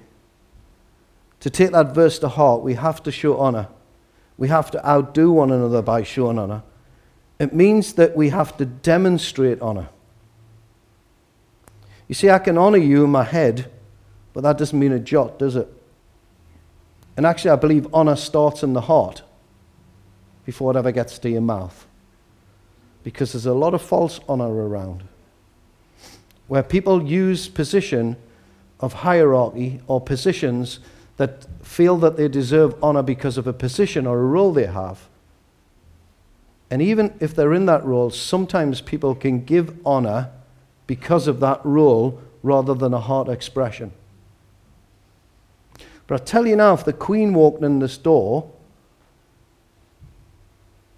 To 1.41 1.51
take 1.51 1.73
that 1.73 1.95
verse 1.95 2.19
to 2.21 2.29
heart, 2.29 2.63
we 2.63 2.75
have 2.75 3.03
to 3.03 3.13
show 3.13 3.37
honor. 3.39 3.69
We 4.39 4.49
have 4.49 4.71
to 4.73 4.89
outdo 4.89 5.33
one 5.33 5.51
another 5.51 5.83
by 5.83 6.03
showing 6.03 6.39
honor. 6.39 6.63
It 7.39 7.53
means 7.53 7.93
that 7.95 8.17
we 8.17 8.31
have 8.31 8.57
to 8.59 8.65
demonstrate 8.65 9.61
honor. 9.61 9.89
You 12.09 12.15
see, 12.15 12.31
I 12.31 12.39
can 12.39 12.57
honor 12.59 12.79
you 12.79 13.05
in 13.05 13.11
my 13.11 13.25
head, 13.25 13.71
but 14.33 14.43
that 14.43 14.59
doesn't 14.59 14.79
mean 14.79 14.93
a 14.93 14.99
jot, 14.99 15.39
does 15.39 15.57
it? 15.57 15.69
And 17.17 17.27
actually, 17.27 17.53
I 17.53 17.57
believe 17.57 17.87
honor 17.93 18.17
starts 18.17 18.63
in 18.63 18.73
the 18.73 18.83
heart 18.83 19.23
before 20.45 20.73
it 20.73 20.77
ever 20.77 20.93
gets 20.93 21.19
to 21.21 21.31
your 21.31 21.41
mouth 21.41 21.87
because 23.05 23.33
there's 23.33 23.47
a 23.47 23.55
lot 23.55 23.75
of 23.75 23.83
false 23.83 24.19
honor 24.29 24.53
around 24.53 25.05
where 26.47 26.63
people 26.63 27.03
use 27.03 27.49
position 27.49 28.17
of 28.81 28.93
hierarchy 28.93 29.81
or 29.87 30.01
positions 30.01 30.81
that 31.17 31.47
feel 31.63 31.97
that 31.97 32.17
they 32.17 32.29
deserve 32.29 32.75
honor 32.83 33.03
because 33.03 33.39
of 33.39 33.47
a 33.47 33.53
position 33.53 34.07
or 34.07 34.19
a 34.19 34.25
role 34.25 34.53
they 34.53 34.67
have. 34.67 35.09
And 36.71 36.83
even 36.83 37.15
if 37.21 37.35
they're 37.35 37.55
in 37.55 37.67
that 37.67 37.85
role, 37.85 38.11
sometimes 38.11 38.81
people 38.81 39.15
can 39.15 39.45
give 39.45 39.75
honor 39.87 40.31
because 40.87 41.29
of 41.29 41.41
that 41.41 41.65
role 41.65 42.21
rather 42.43 42.75
than 42.75 42.93
a 42.93 43.01
heart 43.01 43.29
expression. 43.29 43.93
But 46.07 46.21
I 46.21 46.25
tell 46.25 46.47
you 46.47 46.57
now, 46.57 46.75
if 46.75 46.85
the 46.85 46.93
Queen 46.93 47.33
walked 47.33 47.63
in 47.63 47.79
this 47.79 47.97
door, 47.97 48.51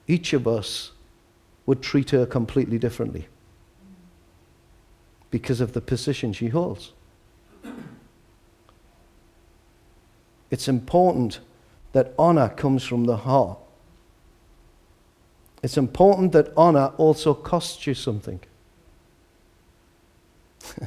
each 0.08 0.32
of 0.32 0.48
us 0.48 0.92
would 1.66 1.82
treat 1.82 2.10
her 2.10 2.24
completely 2.24 2.78
differently 2.78 3.26
because 5.30 5.60
of 5.60 5.72
the 5.72 5.80
position 5.80 6.32
she 6.32 6.48
holds. 6.48 6.92
It's 10.50 10.68
important 10.68 11.40
that 11.92 12.14
honor 12.18 12.48
comes 12.48 12.84
from 12.84 13.04
the 13.04 13.16
heart. 13.18 13.58
It's 15.62 15.76
important 15.76 16.32
that 16.32 16.52
honor 16.56 16.92
also 16.96 17.34
costs 17.34 17.86
you 17.86 17.94
something. 17.94 18.40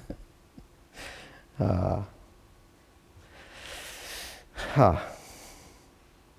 ah. 1.59 2.05
Ah. 4.77 5.05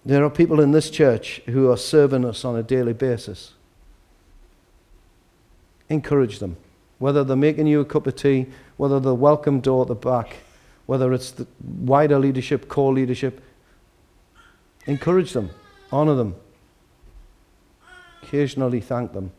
There 0.05 0.25
are 0.25 0.31
people 0.31 0.61
in 0.61 0.73
this 0.73 0.89
church 0.89 1.43
who 1.47 1.71
are 1.71 1.77
serving 1.77 2.25
us 2.25 2.45
on 2.45 2.57
a 2.57 2.63
daily 2.63 2.95
basis 2.95 3.53
encourage 5.91 6.39
them. 6.39 6.57
Whether 6.99 7.25
they're 7.25 7.37
making 7.37 7.67
you 7.67 7.81
a 7.81 7.85
cup 7.85 8.07
of 8.07 8.17
tea, 8.17 8.47
whether 8.77 8.99
the 9.01 9.15
welcome 9.15 9.61
door 9.61 9.83
at 9.83 9.89
the 9.89 9.95
back, 9.95 10.37
whether 10.87 11.13
it's 11.13 11.33
the 11.33 11.47
wider 11.61 12.19
leadership, 12.19 12.69
core 12.69 12.93
leadership, 12.93 13.43
encourage 14.87 15.33
them, 15.33 15.51
honor 15.93 16.15
them, 16.15 16.35
occasionally 18.23 18.81
thank 18.81 19.13
them. 19.13 19.33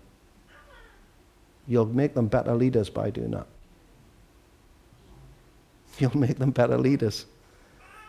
You'll 1.68 1.86
make 1.86 2.14
them 2.14 2.28
better 2.28 2.54
leaders 2.54 2.90
by 2.90 3.10
doing 3.10 3.32
that. 3.32 3.48
You'll 6.00 6.18
make 6.18 6.38
them 6.38 6.52
better 6.52 6.78
leaders 6.78 7.26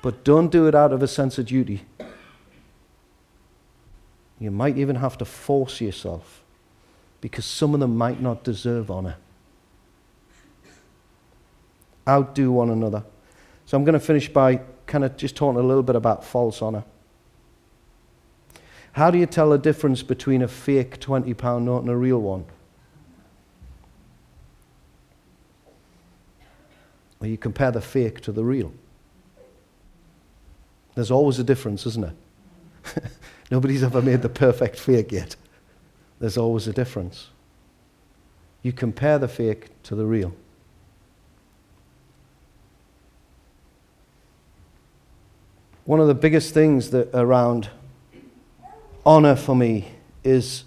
But 0.02 0.24
don't 0.24 0.50
do 0.50 0.66
it 0.66 0.74
out 0.74 0.92
of 0.92 1.02
a 1.02 1.08
sense 1.08 1.38
of 1.38 1.46
duty. 1.46 1.82
You 4.40 4.50
might 4.50 4.76
even 4.76 4.96
have 4.96 5.16
to 5.18 5.24
force 5.24 5.80
yourself 5.80 6.42
because 7.22 7.46
some 7.46 7.72
of 7.72 7.80
them 7.80 7.96
might 7.96 8.20
not 8.20 8.44
deserve 8.44 8.90
honor. 8.90 9.16
Outdo 12.06 12.50
one 12.50 12.68
another. 12.68 13.04
So 13.64 13.76
I'm 13.78 13.84
going 13.84 13.94
to 13.94 14.00
finish 14.00 14.28
by 14.28 14.60
kind 14.86 15.04
of 15.04 15.16
just 15.16 15.36
talking 15.36 15.58
a 15.58 15.62
little 15.62 15.84
bit 15.84 15.94
about 15.94 16.24
false 16.24 16.60
honor. 16.60 16.84
How 18.94 19.10
do 19.10 19.18
you 19.18 19.26
tell 19.26 19.50
the 19.50 19.56
difference 19.56 20.02
between 20.02 20.42
a 20.42 20.48
fake 20.48 20.98
£20 21.00 21.62
note 21.62 21.78
and 21.78 21.88
a 21.88 21.96
real 21.96 22.20
one? 22.20 22.44
Well, 27.20 27.30
you 27.30 27.38
compare 27.38 27.70
the 27.70 27.80
fake 27.80 28.20
to 28.22 28.32
the 28.32 28.44
real. 28.44 28.74
There's 30.96 31.12
always 31.12 31.38
a 31.38 31.44
difference, 31.44 31.86
isn't 31.86 32.02
there? 32.02 33.04
Nobody's 33.52 33.84
ever 33.84 34.02
made 34.02 34.22
the 34.22 34.28
perfect 34.28 34.80
fake 34.80 35.12
yet. 35.12 35.36
There's 36.22 36.38
always 36.38 36.68
a 36.68 36.72
difference. 36.72 37.30
You 38.62 38.72
compare 38.72 39.18
the 39.18 39.26
fake 39.26 39.70
to 39.82 39.96
the 39.96 40.06
real. 40.06 40.32
One 45.84 45.98
of 45.98 46.06
the 46.06 46.14
biggest 46.14 46.54
things 46.54 46.90
that 46.90 47.10
around 47.12 47.70
honor 49.04 49.34
for 49.34 49.56
me 49.56 49.88
is 50.22 50.62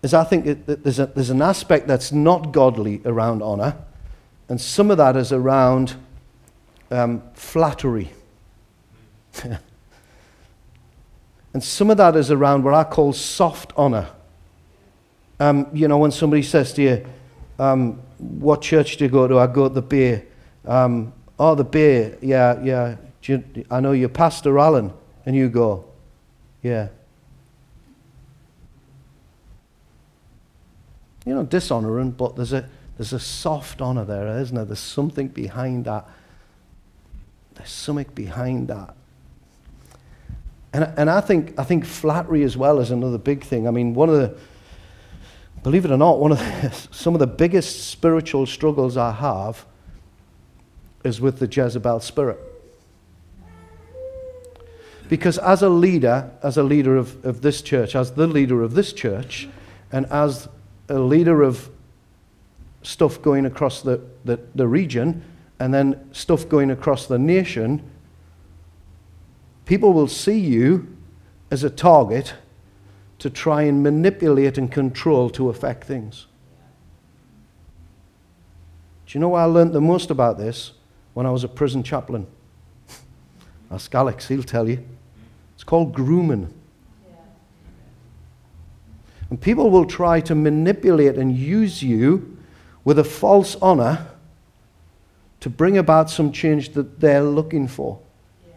is 0.00 0.14
I 0.14 0.22
think 0.22 0.66
that 0.66 0.84
there's, 0.84 1.00
a, 1.00 1.06
there's 1.06 1.30
an 1.30 1.42
aspect 1.42 1.88
that's 1.88 2.12
not 2.12 2.52
godly 2.52 3.02
around 3.04 3.42
honor, 3.42 3.76
and 4.48 4.60
some 4.60 4.92
of 4.92 4.98
that 4.98 5.16
is 5.16 5.32
around 5.32 5.96
um, 6.92 7.24
flattery. 7.34 8.12
and 11.54 11.62
some 11.62 11.90
of 11.90 11.96
that 11.96 12.16
is 12.16 12.30
around 12.30 12.64
what 12.64 12.74
I 12.74 12.84
call 12.84 13.12
soft 13.12 13.72
honor. 13.76 14.08
Um, 15.40 15.68
you 15.72 15.88
know, 15.88 15.98
when 15.98 16.10
somebody 16.10 16.42
says 16.42 16.72
to 16.74 16.82
you, 16.82 17.06
um, 17.58 18.00
What 18.18 18.62
church 18.62 18.96
do 18.96 19.04
you 19.04 19.10
go 19.10 19.28
to? 19.28 19.38
I 19.38 19.46
go 19.46 19.68
to 19.68 19.74
the 19.74 19.82
Bay. 19.82 20.24
Um, 20.66 21.12
oh, 21.38 21.54
the 21.54 21.64
Bay. 21.64 22.16
Yeah, 22.20 22.60
yeah. 22.62 22.96
You, 23.22 23.44
I 23.70 23.80
know 23.80 23.92
you're 23.92 24.08
Pastor 24.08 24.58
Alan. 24.58 24.92
And 25.24 25.36
you 25.36 25.48
go, 25.48 25.84
Yeah. 26.62 26.88
You 31.24 31.34
know, 31.34 31.42
dishonoring, 31.44 32.12
but 32.12 32.36
there's 32.36 32.54
a, 32.54 32.68
there's 32.96 33.12
a 33.12 33.20
soft 33.20 33.82
honor 33.82 34.04
there, 34.04 34.38
isn't 34.38 34.54
there? 34.54 34.64
There's 34.64 34.78
something 34.78 35.28
behind 35.28 35.84
that. 35.84 36.06
There's 37.54 37.70
something 37.70 38.06
behind 38.14 38.68
that. 38.68 38.94
And, 40.72 40.84
and 40.96 41.08
I, 41.10 41.20
think, 41.20 41.58
I 41.58 41.64
think 41.64 41.84
flattery 41.84 42.42
as 42.42 42.56
well 42.56 42.78
is 42.80 42.90
another 42.90 43.18
big 43.18 43.42
thing. 43.42 43.66
I 43.66 43.70
mean, 43.70 43.94
one 43.94 44.08
of 44.08 44.16
the, 44.16 44.36
believe 45.62 45.84
it 45.84 45.90
or 45.90 45.96
not, 45.96 46.18
one 46.18 46.32
of 46.32 46.38
the, 46.38 46.70
some 46.90 47.14
of 47.14 47.20
the 47.20 47.26
biggest 47.26 47.88
spiritual 47.88 48.46
struggles 48.46 48.96
I 48.96 49.12
have 49.12 49.64
is 51.04 51.20
with 51.20 51.38
the 51.38 51.46
Jezebel 51.46 52.00
spirit. 52.00 52.38
Because 55.08 55.38
as 55.38 55.62
a 55.62 55.70
leader, 55.70 56.30
as 56.42 56.58
a 56.58 56.62
leader 56.62 56.96
of, 56.96 57.24
of 57.24 57.40
this 57.40 57.62
church, 57.62 57.96
as 57.96 58.12
the 58.12 58.26
leader 58.26 58.62
of 58.62 58.74
this 58.74 58.92
church, 58.92 59.48
and 59.90 60.04
as 60.06 60.48
a 60.90 60.98
leader 60.98 61.42
of 61.42 61.70
stuff 62.82 63.20
going 63.22 63.46
across 63.46 63.80
the, 63.80 64.02
the, 64.24 64.38
the 64.54 64.68
region, 64.68 65.24
and 65.58 65.72
then 65.72 66.08
stuff 66.12 66.48
going 66.48 66.70
across 66.70 67.06
the 67.06 67.18
nation, 67.18 67.82
people 69.68 69.92
will 69.92 70.08
see 70.08 70.40
you 70.40 70.96
as 71.50 71.62
a 71.62 71.70
target 71.70 72.34
to 73.20 73.30
try 73.30 73.62
and 73.62 73.82
manipulate 73.82 74.58
and 74.58 74.72
control 74.72 75.30
to 75.30 75.48
affect 75.48 75.84
things. 75.84 76.26
Do 79.06 79.16
you 79.16 79.20
know 79.20 79.28
where 79.28 79.42
I 79.42 79.44
learned 79.44 79.72
the 79.72 79.80
most 79.80 80.10
about 80.10 80.38
this? 80.38 80.72
When 81.14 81.26
I 81.26 81.30
was 81.30 81.44
a 81.44 81.48
prison 81.48 81.82
chaplain. 81.82 82.26
Ask 83.70 83.94
Alex, 83.94 84.28
he'll 84.28 84.42
tell 84.42 84.68
you. 84.68 84.84
It's 85.54 85.64
called 85.64 85.94
grooming. 85.94 86.52
And 89.30 89.40
people 89.40 89.70
will 89.70 89.84
try 89.84 90.20
to 90.22 90.34
manipulate 90.34 91.16
and 91.16 91.36
use 91.36 91.82
you 91.82 92.38
with 92.84 92.98
a 92.98 93.04
false 93.04 93.56
honor 93.56 94.06
to 95.40 95.50
bring 95.50 95.76
about 95.76 96.10
some 96.10 96.32
change 96.32 96.70
that 96.70 97.00
they're 97.00 97.22
looking 97.22 97.68
for. 97.68 98.00
Yeah. 98.46 98.54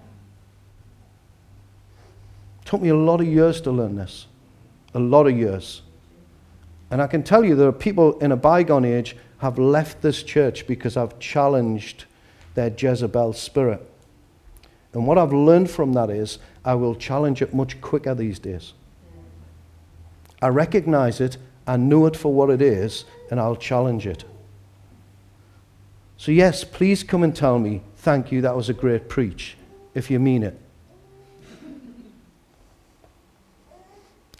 It 2.60 2.60
took 2.71 2.81
me 2.81 2.87
a 2.87 2.95
lot 2.95 3.19
of 3.19 3.27
years 3.27 3.59
to 3.59 3.69
learn 3.69 3.97
this. 3.97 4.27
A 4.93 4.99
lot 4.99 5.27
of 5.27 5.37
years. 5.37 5.81
And 6.89 7.01
I 7.01 7.07
can 7.07 7.21
tell 7.21 7.43
you 7.43 7.53
there 7.53 7.67
are 7.67 7.73
people 7.73 8.17
in 8.19 8.31
a 8.31 8.37
bygone 8.37 8.85
age 8.85 9.17
have 9.39 9.59
left 9.59 10.01
this 10.01 10.23
church 10.23 10.65
because 10.67 10.95
I've 10.95 11.19
challenged 11.19 12.05
their 12.55 12.69
Jezebel 12.69 13.33
spirit. 13.33 13.85
And 14.93 15.05
what 15.05 15.17
I've 15.17 15.33
learned 15.33 15.69
from 15.69 15.91
that 15.93 16.09
is 16.09 16.39
I 16.63 16.75
will 16.75 16.95
challenge 16.95 17.41
it 17.41 17.53
much 17.53 17.81
quicker 17.81 18.15
these 18.15 18.39
days. 18.39 18.71
I 20.41 20.47
recognize 20.47 21.19
it, 21.19 21.35
I 21.67 21.75
know 21.75 22.05
it 22.05 22.15
for 22.15 22.33
what 22.33 22.49
it 22.49 22.61
is, 22.61 23.03
and 23.29 23.37
I'll 23.37 23.57
challenge 23.57 24.07
it. 24.07 24.23
So, 26.15 26.31
yes, 26.31 26.63
please 26.63 27.03
come 27.03 27.21
and 27.21 27.35
tell 27.35 27.59
me, 27.59 27.81
thank 27.97 28.31
you, 28.31 28.39
that 28.43 28.55
was 28.55 28.69
a 28.69 28.73
great 28.73 29.09
preach, 29.09 29.57
if 29.93 30.09
you 30.09 30.21
mean 30.21 30.41
it. 30.41 30.57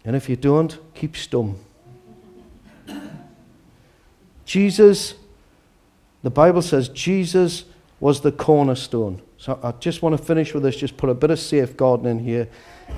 And 0.04 0.16
if 0.16 0.30
you 0.30 0.36
don't, 0.36 0.78
keep 0.94 1.14
stum. 1.14 1.56
Jesus, 4.46 5.16
the 6.24 6.30
Bible 6.30 6.62
says 6.62 6.90
Jesus 6.90 7.66
was 8.00 8.22
the 8.22 8.32
cornerstone. 8.32 9.22
So 9.38 9.60
I 9.64 9.72
just 9.74 10.02
want 10.02 10.18
to 10.18 10.24
finish 10.24 10.54
with 10.54 10.64
this, 10.64 10.76
just 10.76 10.98
put 10.98 11.10
a 11.10 11.14
bit 11.14 11.32
of 11.32 11.40
safeguarding 11.40 12.08
in 12.08 12.20
here. 12.20 12.50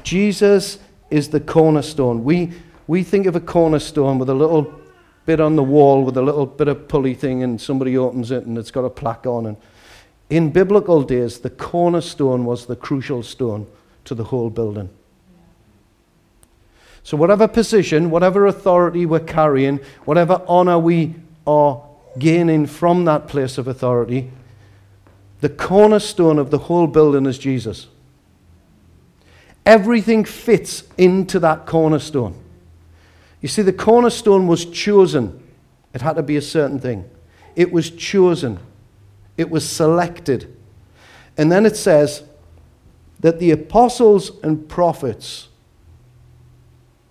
Jesus 0.04 0.80
is 1.10 1.30
the 1.30 1.40
cornerstone. 1.40 2.24
We, 2.24 2.54
we 2.88 3.04
think 3.04 3.28
of 3.28 3.36
a 3.36 3.40
cornerstone 3.40 4.18
with 4.18 4.30
a 4.30 4.34
little 4.34 4.80
bit 5.26 5.40
on 5.40 5.56
the 5.56 5.64
wall 5.64 6.04
with 6.04 6.18
a 6.18 6.22
little 6.22 6.46
bit 6.46 6.68
of 6.68 6.88
pulley 6.88 7.14
thing, 7.14 7.44
and 7.44 7.60
somebody 7.60 7.98
opens 7.98 8.32
it 8.32 8.46
and 8.46 8.58
it's 8.58 8.72
got 8.72 8.84
a 8.84 8.90
plaque 8.90 9.26
on. 9.26 9.46
And 9.46 9.58
in 10.30 10.52
biblical 10.52 11.04
days, 11.04 11.40
the 11.40 11.50
cornerstone 11.50 12.46
was 12.46 12.66
the 12.66 12.76
crucial 12.76 13.24
stone 13.24 13.68
to 14.06 14.16
the 14.16 14.24
whole 14.24 14.50
building. 14.50 14.90
So, 17.04 17.18
whatever 17.18 17.48
position, 17.48 18.10
whatever 18.10 18.48
authority 18.48 19.06
we're 19.06 19.20
carrying, 19.20 19.80
whatever 20.06 20.42
honor 20.48 20.80
we 20.80 21.16
are 21.46 21.84
gaining 22.18 22.66
from 22.66 23.06
that 23.06 23.28
place 23.28 23.58
of 23.58 23.68
authority, 23.68 24.32
the 25.42 25.50
cornerstone 25.50 26.40
of 26.40 26.52
the 26.52 26.58
whole 26.58 26.88
building 26.88 27.26
is 27.26 27.38
Jesus. 27.38 27.88
Everything 29.66 30.24
fits 30.24 30.84
into 30.98 31.40
that 31.40 31.66
cornerstone. 31.66 32.36
You 33.42 33.50
see, 33.50 33.62
the 33.62 33.74
cornerstone 33.74 34.48
was 34.48 34.64
chosen. 34.64 35.42
It 35.94 36.02
had 36.02 36.14
to 36.14 36.24
be 36.24 36.38
a 36.38 36.42
certain 36.42 36.80
thing. 36.80 37.10
It 37.56 37.72
was 37.74 37.90
chosen. 37.90 38.60
It 39.38 39.50
was 39.50 39.68
selected. 39.68 40.56
And 41.38 41.52
then 41.52 41.66
it 41.66 41.76
says 41.76 42.24
that 43.20 43.40
the 43.40 43.52
apostles 43.52 44.32
and 44.44 44.68
prophets, 44.70 45.50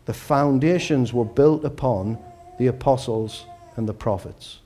the 0.04 0.14
foundations 0.14 1.12
were 1.12 1.24
built 1.24 1.64
upon 1.64 2.18
the 2.58 2.66
apostles 2.66 3.44
and 3.76 3.88
the 3.88 3.94
prophets. 3.94 4.58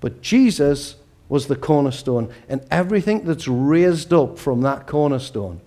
But 0.00 0.22
Jesus 0.22 0.96
was 1.28 1.46
the 1.46 1.56
cornerstone, 1.56 2.32
and 2.48 2.64
everything 2.70 3.24
that's 3.24 3.48
raised 3.48 4.12
up 4.12 4.38
from 4.38 4.60
that 4.62 4.86
cornerstone 4.86 5.60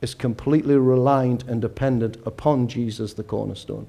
is 0.00 0.14
completely 0.14 0.76
reliant 0.76 1.42
and 1.44 1.60
dependent 1.60 2.16
upon 2.24 2.66
Jesus, 2.66 3.12
the 3.12 3.22
cornerstone. 3.22 3.86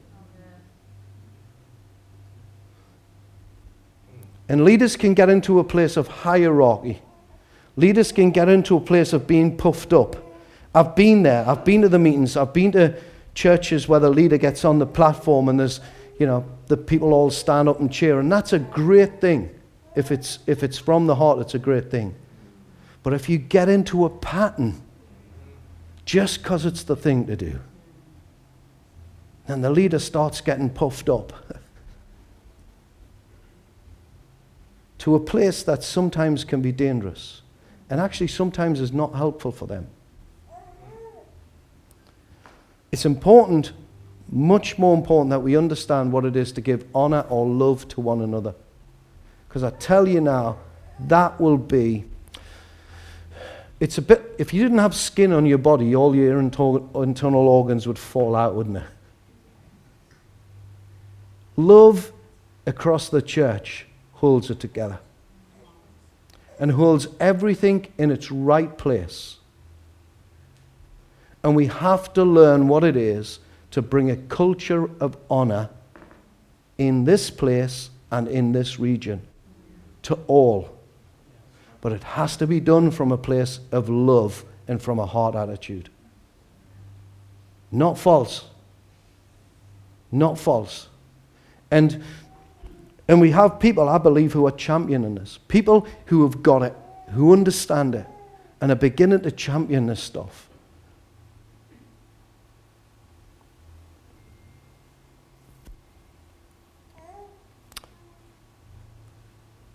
And 4.49 4.65
leaders 4.65 4.97
can 4.97 5.13
get 5.13 5.29
into 5.29 5.59
a 5.59 5.63
place 5.63 5.95
of 5.95 6.07
hierarchy. 6.09 7.01
Leaders 7.77 8.11
can 8.11 8.31
get 8.31 8.49
into 8.49 8.75
a 8.75 8.81
place 8.81 9.13
of 9.13 9.25
being 9.25 9.55
puffed 9.55 9.93
up. 9.93 10.17
I've 10.75 10.93
been 10.93 11.23
there. 11.23 11.47
I've 11.47 11.63
been 11.63 11.83
to 11.83 11.89
the 11.89 11.99
meetings. 11.99 12.35
I've 12.35 12.51
been 12.51 12.73
to 12.73 12.99
churches 13.33 13.87
where 13.87 13.99
the 13.99 14.09
leader 14.09 14.37
gets 14.37 14.65
on 14.65 14.79
the 14.79 14.85
platform 14.85 15.49
and 15.49 15.59
there's, 15.59 15.79
you 16.19 16.25
know, 16.25 16.45
the 16.67 16.77
people 16.77 17.13
all 17.13 17.29
stand 17.29 17.69
up 17.69 17.79
and 17.79 17.91
cheer. 17.91 18.19
And 18.19 18.31
that's 18.31 18.53
a 18.53 18.59
great 18.59 19.21
thing. 19.21 19.49
If 19.95 20.11
it's, 20.11 20.39
if 20.47 20.63
it's 20.63 20.77
from 20.77 21.07
the 21.07 21.15
heart, 21.15 21.39
it's 21.39 21.55
a 21.55 21.59
great 21.59 21.91
thing. 21.91 22.15
But 23.03 23.13
if 23.13 23.27
you 23.29 23.37
get 23.37 23.67
into 23.69 24.05
a 24.05 24.09
pattern 24.09 24.81
just 26.05 26.43
because 26.43 26.65
it's 26.65 26.83
the 26.83 26.95
thing 26.95 27.25
to 27.27 27.35
do, 27.35 27.59
then 29.47 29.61
the 29.61 29.69
leader 29.69 29.99
starts 29.99 30.39
getting 30.41 30.69
puffed 30.69 31.09
up. 31.09 31.33
to 34.99 35.15
a 35.15 35.19
place 35.19 35.63
that 35.63 35.83
sometimes 35.83 36.43
can 36.43 36.61
be 36.61 36.71
dangerous 36.71 37.41
and 37.89 37.99
actually 37.99 38.27
sometimes 38.27 38.79
is 38.79 38.93
not 38.93 39.15
helpful 39.15 39.51
for 39.51 39.65
them. 39.65 39.87
It's 42.91 43.05
important, 43.05 43.71
much 44.29 44.77
more 44.77 44.95
important, 44.95 45.29
that 45.29 45.39
we 45.39 45.55
understand 45.55 46.11
what 46.11 46.25
it 46.25 46.35
is 46.35 46.51
to 46.53 46.61
give 46.61 46.85
honor 46.93 47.25
or 47.29 47.45
love 47.45 47.87
to 47.89 48.01
one 48.01 48.21
another. 48.21 48.53
Because 49.47 49.63
I 49.63 49.69
tell 49.71 50.07
you 50.07 50.21
now, 50.21 50.57
that 51.07 51.39
will 51.39 51.57
be. 51.57 52.05
It's 53.79 53.97
a 53.97 54.01
bit. 54.01 54.35
If 54.37 54.53
you 54.53 54.61
didn't 54.61 54.77
have 54.77 54.93
skin 54.93 55.33
on 55.33 55.45
your 55.45 55.57
body, 55.57 55.95
all 55.95 56.15
your 56.15 56.39
internal 56.39 57.47
organs 57.47 57.87
would 57.87 57.97
fall 57.97 58.35
out, 58.35 58.55
wouldn't 58.55 58.77
it? 58.77 58.83
Love 61.57 62.11
across 62.65 63.09
the 63.09 63.21
church 63.21 63.87
holds 64.13 64.49
it 64.49 64.59
together 64.59 64.99
and 66.59 66.71
holds 66.71 67.07
everything 67.19 67.87
in 67.97 68.11
its 68.11 68.31
right 68.31 68.77
place. 68.77 69.37
And 71.43 71.55
we 71.55 71.67
have 71.67 72.13
to 72.13 72.23
learn 72.23 72.67
what 72.67 72.83
it 72.83 72.95
is 72.95 73.39
to 73.71 73.81
bring 73.81 74.11
a 74.11 74.15
culture 74.15 74.89
of 74.99 75.17
honor 75.29 75.69
in 76.77 77.05
this 77.05 77.29
place 77.29 77.89
and 78.11 78.27
in 78.27 78.51
this 78.51 78.79
region 78.79 79.21
to 80.03 80.15
all. 80.27 80.77
But 81.79 81.93
it 81.93 82.03
has 82.03 82.37
to 82.37 82.47
be 82.47 82.59
done 82.59 82.91
from 82.91 83.11
a 83.11 83.17
place 83.17 83.59
of 83.71 83.89
love 83.89 84.45
and 84.67 84.81
from 84.81 84.99
a 84.99 85.05
heart 85.05 85.35
attitude. 85.35 85.89
Not 87.71 87.97
false. 87.97 88.45
Not 90.11 90.37
false. 90.37 90.87
And 91.71 92.03
and 93.07 93.19
we 93.19 93.31
have 93.31 93.59
people, 93.59 93.89
I 93.89 93.97
believe, 93.97 94.31
who 94.31 94.47
are 94.47 94.51
championing 94.51 95.15
this. 95.15 95.37
People 95.49 95.85
who 96.05 96.23
have 96.23 96.41
got 96.41 96.63
it, 96.63 96.73
who 97.09 97.33
understand 97.33 97.93
it, 97.93 98.05
and 98.61 98.71
are 98.71 98.75
beginning 98.75 99.19
to 99.21 99.31
champion 99.31 99.87
this 99.87 100.01
stuff. 100.01 100.47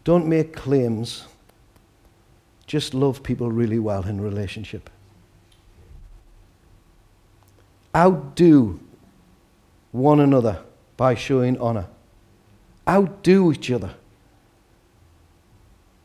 Don't 0.07 0.27
make 0.27 0.55
claims. 0.55 1.27
Just 2.66 2.95
love 2.95 3.25
people 3.25 3.51
really 3.51 3.81
well 3.81 4.05
in 4.05 4.21
relationship. 4.21 4.88
Outdo 7.95 8.79
one 9.90 10.21
another 10.21 10.61
by 10.97 11.14
showing 11.16 11.59
honor 11.59 11.88
outdo 12.88 13.53
each 13.53 13.71
other. 13.71 13.95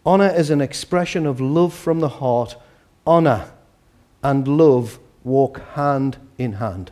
Honor 0.06 0.30
is 0.30 0.50
an 0.50 0.62
expression 0.62 1.28
of 1.28 1.40
love 1.40 1.74
from 1.74 2.00
the 2.00 2.10
heart. 2.10 2.56
Honor 3.06 3.52
and 4.24 4.48
love 4.48 4.98
walk 5.24 5.62
hand 5.74 6.18
in 6.40 6.54
hand. 6.54 6.92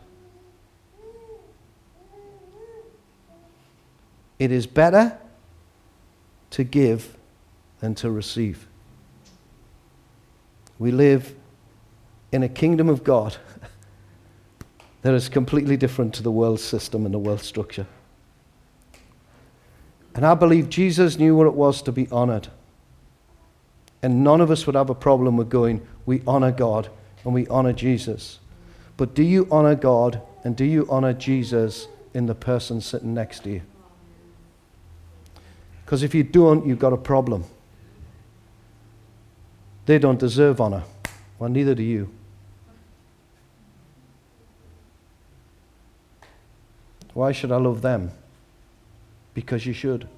It 4.38 4.52
is 4.52 4.66
better 4.66 5.18
to 6.50 6.64
give 6.64 7.16
than 7.80 7.94
to 7.96 8.10
receive. 8.10 8.66
We 10.78 10.90
live 10.90 11.34
in 12.32 12.42
a 12.42 12.48
kingdom 12.48 12.88
of 12.88 13.04
God 13.04 13.36
that 15.02 15.14
is 15.14 15.28
completely 15.28 15.76
different 15.76 16.14
to 16.14 16.22
the 16.22 16.30
world 16.30 16.60
system 16.60 17.04
and 17.04 17.14
the 17.14 17.18
world 17.18 17.40
structure. 17.40 17.86
And 20.14 20.26
I 20.26 20.34
believe 20.34 20.68
Jesus 20.68 21.18
knew 21.18 21.36
what 21.36 21.46
it 21.46 21.54
was 21.54 21.82
to 21.82 21.92
be 21.92 22.08
honored. 22.10 22.48
And 24.02 24.24
none 24.24 24.40
of 24.40 24.50
us 24.50 24.66
would 24.66 24.74
have 24.74 24.90
a 24.90 24.94
problem 24.94 25.36
with 25.36 25.50
going, 25.50 25.86
we 26.06 26.22
honor 26.26 26.52
God 26.52 26.88
and 27.24 27.34
we 27.34 27.46
honor 27.48 27.72
Jesus. 27.72 28.40
But 28.96 29.14
do 29.14 29.22
you 29.22 29.46
honor 29.50 29.74
God 29.74 30.20
and 30.44 30.56
do 30.56 30.64
you 30.64 30.86
honor 30.90 31.12
Jesus 31.12 31.86
in 32.14 32.26
the 32.26 32.34
person 32.34 32.80
sitting 32.80 33.14
next 33.14 33.44
to 33.44 33.50
you? 33.50 33.62
Because 35.90 36.04
if 36.04 36.14
you 36.14 36.22
don't, 36.22 36.64
you've 36.64 36.78
got 36.78 36.92
a 36.92 36.96
problem. 36.96 37.42
They 39.86 39.98
don't 39.98 40.20
deserve 40.20 40.60
honor. 40.60 40.84
Well, 41.40 41.50
neither 41.50 41.74
do 41.74 41.82
you. 41.82 42.08
Why 47.12 47.32
should 47.32 47.50
I 47.50 47.56
love 47.56 47.82
them? 47.82 48.12
because 49.34 49.66
you 49.66 49.72
should. 49.72 50.08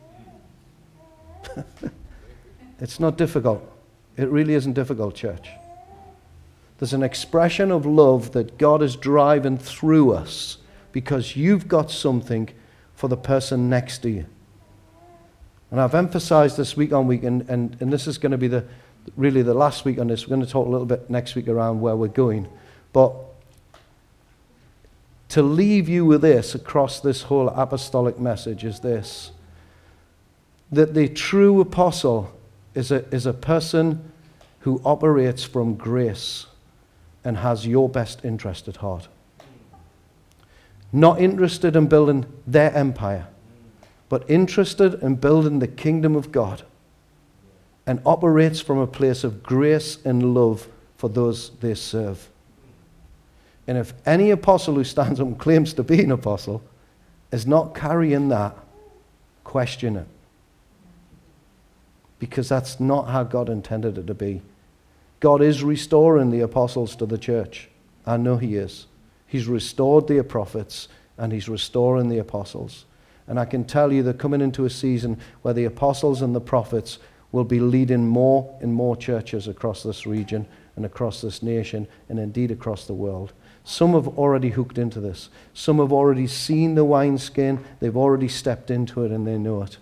it's 2.80 2.98
not 2.98 3.16
difficult. 3.16 3.62
It 4.16 4.28
really 4.28 4.54
isn't 4.54 4.72
difficult, 4.72 5.14
church. 5.14 5.48
There's 6.78 6.92
an 6.92 7.02
expression 7.02 7.70
of 7.70 7.86
love 7.86 8.32
that 8.32 8.58
God 8.58 8.82
is 8.82 8.96
driving 8.96 9.58
through 9.58 10.12
us 10.12 10.58
because 10.90 11.36
you've 11.36 11.68
got 11.68 11.90
something 11.90 12.48
for 12.94 13.08
the 13.08 13.16
person 13.16 13.70
next 13.70 13.98
to 13.98 14.10
you. 14.10 14.26
And 15.72 15.80
I've 15.80 15.94
emphasized 15.94 16.58
this 16.58 16.76
week 16.76 16.92
on 16.92 17.06
week, 17.06 17.24
and, 17.24 17.48
and, 17.48 17.78
and 17.80 17.90
this 17.90 18.06
is 18.06 18.18
going 18.18 18.32
to 18.32 18.38
be 18.38 18.46
the, 18.46 18.62
really 19.16 19.40
the 19.40 19.54
last 19.54 19.86
week 19.86 19.98
on 19.98 20.06
this. 20.06 20.26
We're 20.26 20.36
going 20.36 20.46
to 20.46 20.52
talk 20.52 20.66
a 20.66 20.70
little 20.70 20.86
bit 20.86 21.08
next 21.08 21.34
week 21.34 21.48
around 21.48 21.80
where 21.80 21.96
we're 21.96 22.08
going. 22.08 22.46
But 22.92 23.14
to 25.30 25.42
leave 25.42 25.88
you 25.88 26.04
with 26.04 26.20
this 26.20 26.54
across 26.54 27.00
this 27.00 27.22
whole 27.22 27.48
apostolic 27.48 28.20
message 28.20 28.64
is 28.64 28.80
this 28.80 29.32
that 30.70 30.94
the 30.94 31.08
true 31.08 31.60
apostle 31.60 32.32
is 32.74 32.90
a, 32.90 33.06
is 33.14 33.24
a 33.26 33.32
person 33.32 34.12
who 34.60 34.80
operates 34.84 35.42
from 35.42 35.74
grace 35.74 36.46
and 37.24 37.38
has 37.38 37.66
your 37.66 37.88
best 37.88 38.24
interest 38.24 38.68
at 38.68 38.76
heart. 38.76 39.08
Not 40.92 41.20
interested 41.20 41.76
in 41.76 41.86
building 41.86 42.26
their 42.46 42.74
empire, 42.74 43.26
but 44.12 44.28
interested 44.28 45.02
in 45.02 45.14
building 45.14 45.58
the 45.58 45.66
kingdom 45.66 46.14
of 46.14 46.30
God 46.30 46.64
and 47.86 47.98
operates 48.04 48.60
from 48.60 48.76
a 48.76 48.86
place 48.86 49.24
of 49.24 49.42
grace 49.42 49.96
and 50.04 50.34
love 50.34 50.68
for 50.98 51.08
those 51.08 51.48
they 51.60 51.72
serve. 51.72 52.28
And 53.66 53.78
if 53.78 53.94
any 54.04 54.28
apostle 54.28 54.74
who 54.74 54.84
stands 54.84 55.18
up 55.18 55.26
and 55.26 55.38
claims 55.38 55.72
to 55.72 55.82
be 55.82 56.02
an 56.02 56.12
apostle 56.12 56.62
is 57.30 57.46
not 57.46 57.74
carrying 57.74 58.28
that, 58.28 58.54
question 59.44 59.96
it. 59.96 60.06
Because 62.18 62.50
that's 62.50 62.78
not 62.78 63.08
how 63.08 63.22
God 63.22 63.48
intended 63.48 63.96
it 63.96 64.06
to 64.08 64.14
be. 64.14 64.42
God 65.20 65.40
is 65.40 65.64
restoring 65.64 66.28
the 66.28 66.40
apostles 66.40 66.94
to 66.96 67.06
the 67.06 67.16
church. 67.16 67.70
I 68.04 68.18
know 68.18 68.36
He 68.36 68.56
is. 68.56 68.88
He's 69.26 69.46
restored 69.46 70.06
the 70.06 70.22
prophets 70.22 70.88
and 71.16 71.32
He's 71.32 71.48
restoring 71.48 72.10
the 72.10 72.18
apostles. 72.18 72.84
And 73.32 73.40
I 73.40 73.46
can 73.46 73.64
tell 73.64 73.90
you 73.90 74.02
they're 74.02 74.12
coming 74.12 74.42
into 74.42 74.66
a 74.66 74.68
season 74.68 75.16
where 75.40 75.54
the 75.54 75.64
apostles 75.64 76.20
and 76.20 76.34
the 76.34 76.40
prophets 76.40 76.98
will 77.32 77.44
be 77.44 77.60
leading 77.60 78.06
more 78.06 78.54
and 78.60 78.74
more 78.74 78.94
churches 78.94 79.48
across 79.48 79.82
this 79.82 80.04
region 80.04 80.46
and 80.76 80.84
across 80.84 81.22
this 81.22 81.42
nation 81.42 81.88
and 82.10 82.18
indeed 82.18 82.50
across 82.50 82.86
the 82.86 82.92
world. 82.92 83.32
Some 83.64 83.94
have 83.94 84.06
already 84.18 84.50
hooked 84.50 84.76
into 84.76 85.00
this. 85.00 85.30
Some 85.54 85.78
have 85.78 85.94
already 85.94 86.26
seen 86.26 86.74
the 86.74 86.84
wineskin. 86.84 87.64
They've 87.80 87.96
already 87.96 88.28
stepped 88.28 88.70
into 88.70 89.02
it 89.02 89.10
and 89.10 89.26
they 89.26 89.38
know 89.38 89.62
it. 89.62 89.78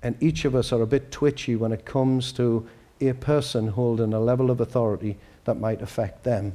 And 0.00 0.14
each 0.22 0.44
of 0.44 0.54
us 0.54 0.72
are 0.72 0.80
a 0.80 0.86
bit 0.86 1.10
twitchy 1.10 1.56
when 1.56 1.72
it 1.72 1.84
comes 1.84 2.30
to 2.34 2.68
a 3.00 3.14
person 3.14 3.66
holding 3.66 4.12
a 4.12 4.20
level 4.20 4.48
of 4.48 4.60
authority 4.60 5.18
that 5.42 5.58
might 5.58 5.82
affect 5.82 6.22
them. 6.22 6.54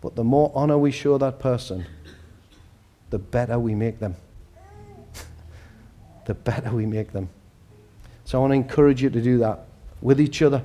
But 0.00 0.16
the 0.16 0.24
more 0.24 0.50
honor 0.52 0.78
we 0.78 0.90
show 0.90 1.16
that 1.18 1.38
person, 1.38 1.86
the 3.10 3.18
better 3.18 3.58
we 3.58 3.74
make 3.74 3.98
them. 3.98 4.14
the 6.26 6.34
better 6.34 6.70
we 6.70 6.86
make 6.86 7.12
them. 7.12 7.28
So 8.24 8.38
I 8.38 8.40
want 8.40 8.52
to 8.52 8.56
encourage 8.56 9.02
you 9.02 9.10
to 9.10 9.20
do 9.20 9.38
that 9.38 9.66
with 10.00 10.20
each 10.20 10.40
other. 10.42 10.62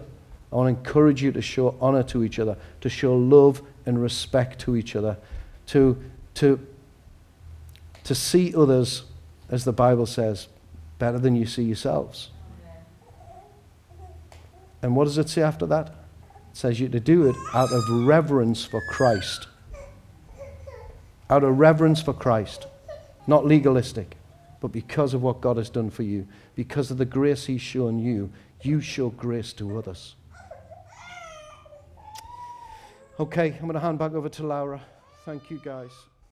I 0.52 0.56
want 0.56 0.74
to 0.74 0.80
encourage 0.80 1.22
you 1.22 1.32
to 1.32 1.42
show 1.42 1.76
honor 1.82 2.04
to 2.04 2.24
each 2.24 2.40
other, 2.40 2.56
to 2.82 2.90
show 2.90 3.16
love 3.16 3.62
and 3.86 4.02
respect 4.02 4.60
to 4.62 4.76
each 4.76 4.96
other, 4.96 5.18
to, 5.68 6.02
to, 6.36 6.66
to 8.04 8.16
see 8.16 8.56
others, 8.56 9.04
as 9.50 9.66
the 9.66 9.74
Bible 9.74 10.06
says, 10.06 10.48
better 11.00 11.20
than 11.20 11.36
you 11.36 11.46
see 11.46 11.64
yourselves. 11.64 12.30
And 14.82 14.96
what 14.96 15.06
does 15.06 15.18
it 15.18 15.30
say 15.30 15.42
after 15.42 15.66
that? 15.66 15.88
It 15.88 16.58
says 16.58 16.80
you 16.80 16.88
to 16.90 17.00
do 17.00 17.28
it 17.28 17.36
out 17.54 17.72
of 17.72 18.06
reverence 18.06 18.64
for 18.64 18.82
Christ. 18.90 19.48
Out 21.30 21.44
of 21.44 21.58
reverence 21.58 22.02
for 22.02 22.14
Christ. 22.14 22.68
Not 23.28 23.46
legalistic, 23.46 24.16
but 24.62 24.68
because 24.70 25.14
of 25.14 25.22
what 25.22 25.42
God 25.42 25.58
has 25.58 25.70
done 25.70 25.90
for 25.90 26.04
you. 26.04 26.28
Because 26.56 26.92
of 26.92 26.98
the 26.98 27.06
grace 27.06 27.46
He's 27.46 27.62
shown 27.62 28.00
you, 28.00 28.32
you 28.62 28.82
show 28.82 29.10
grace 29.10 29.54
to 29.54 29.78
others. 29.78 30.16
Okay, 33.20 33.54
I'm 33.54 33.62
going 33.62 33.74
to 33.74 33.80
hand 33.80 33.98
back 33.98 34.14
over 34.14 34.30
to 34.30 34.44
Laura. 34.44 34.82
Thank 35.26 35.50
you, 35.50 35.62
guys. 35.64 35.92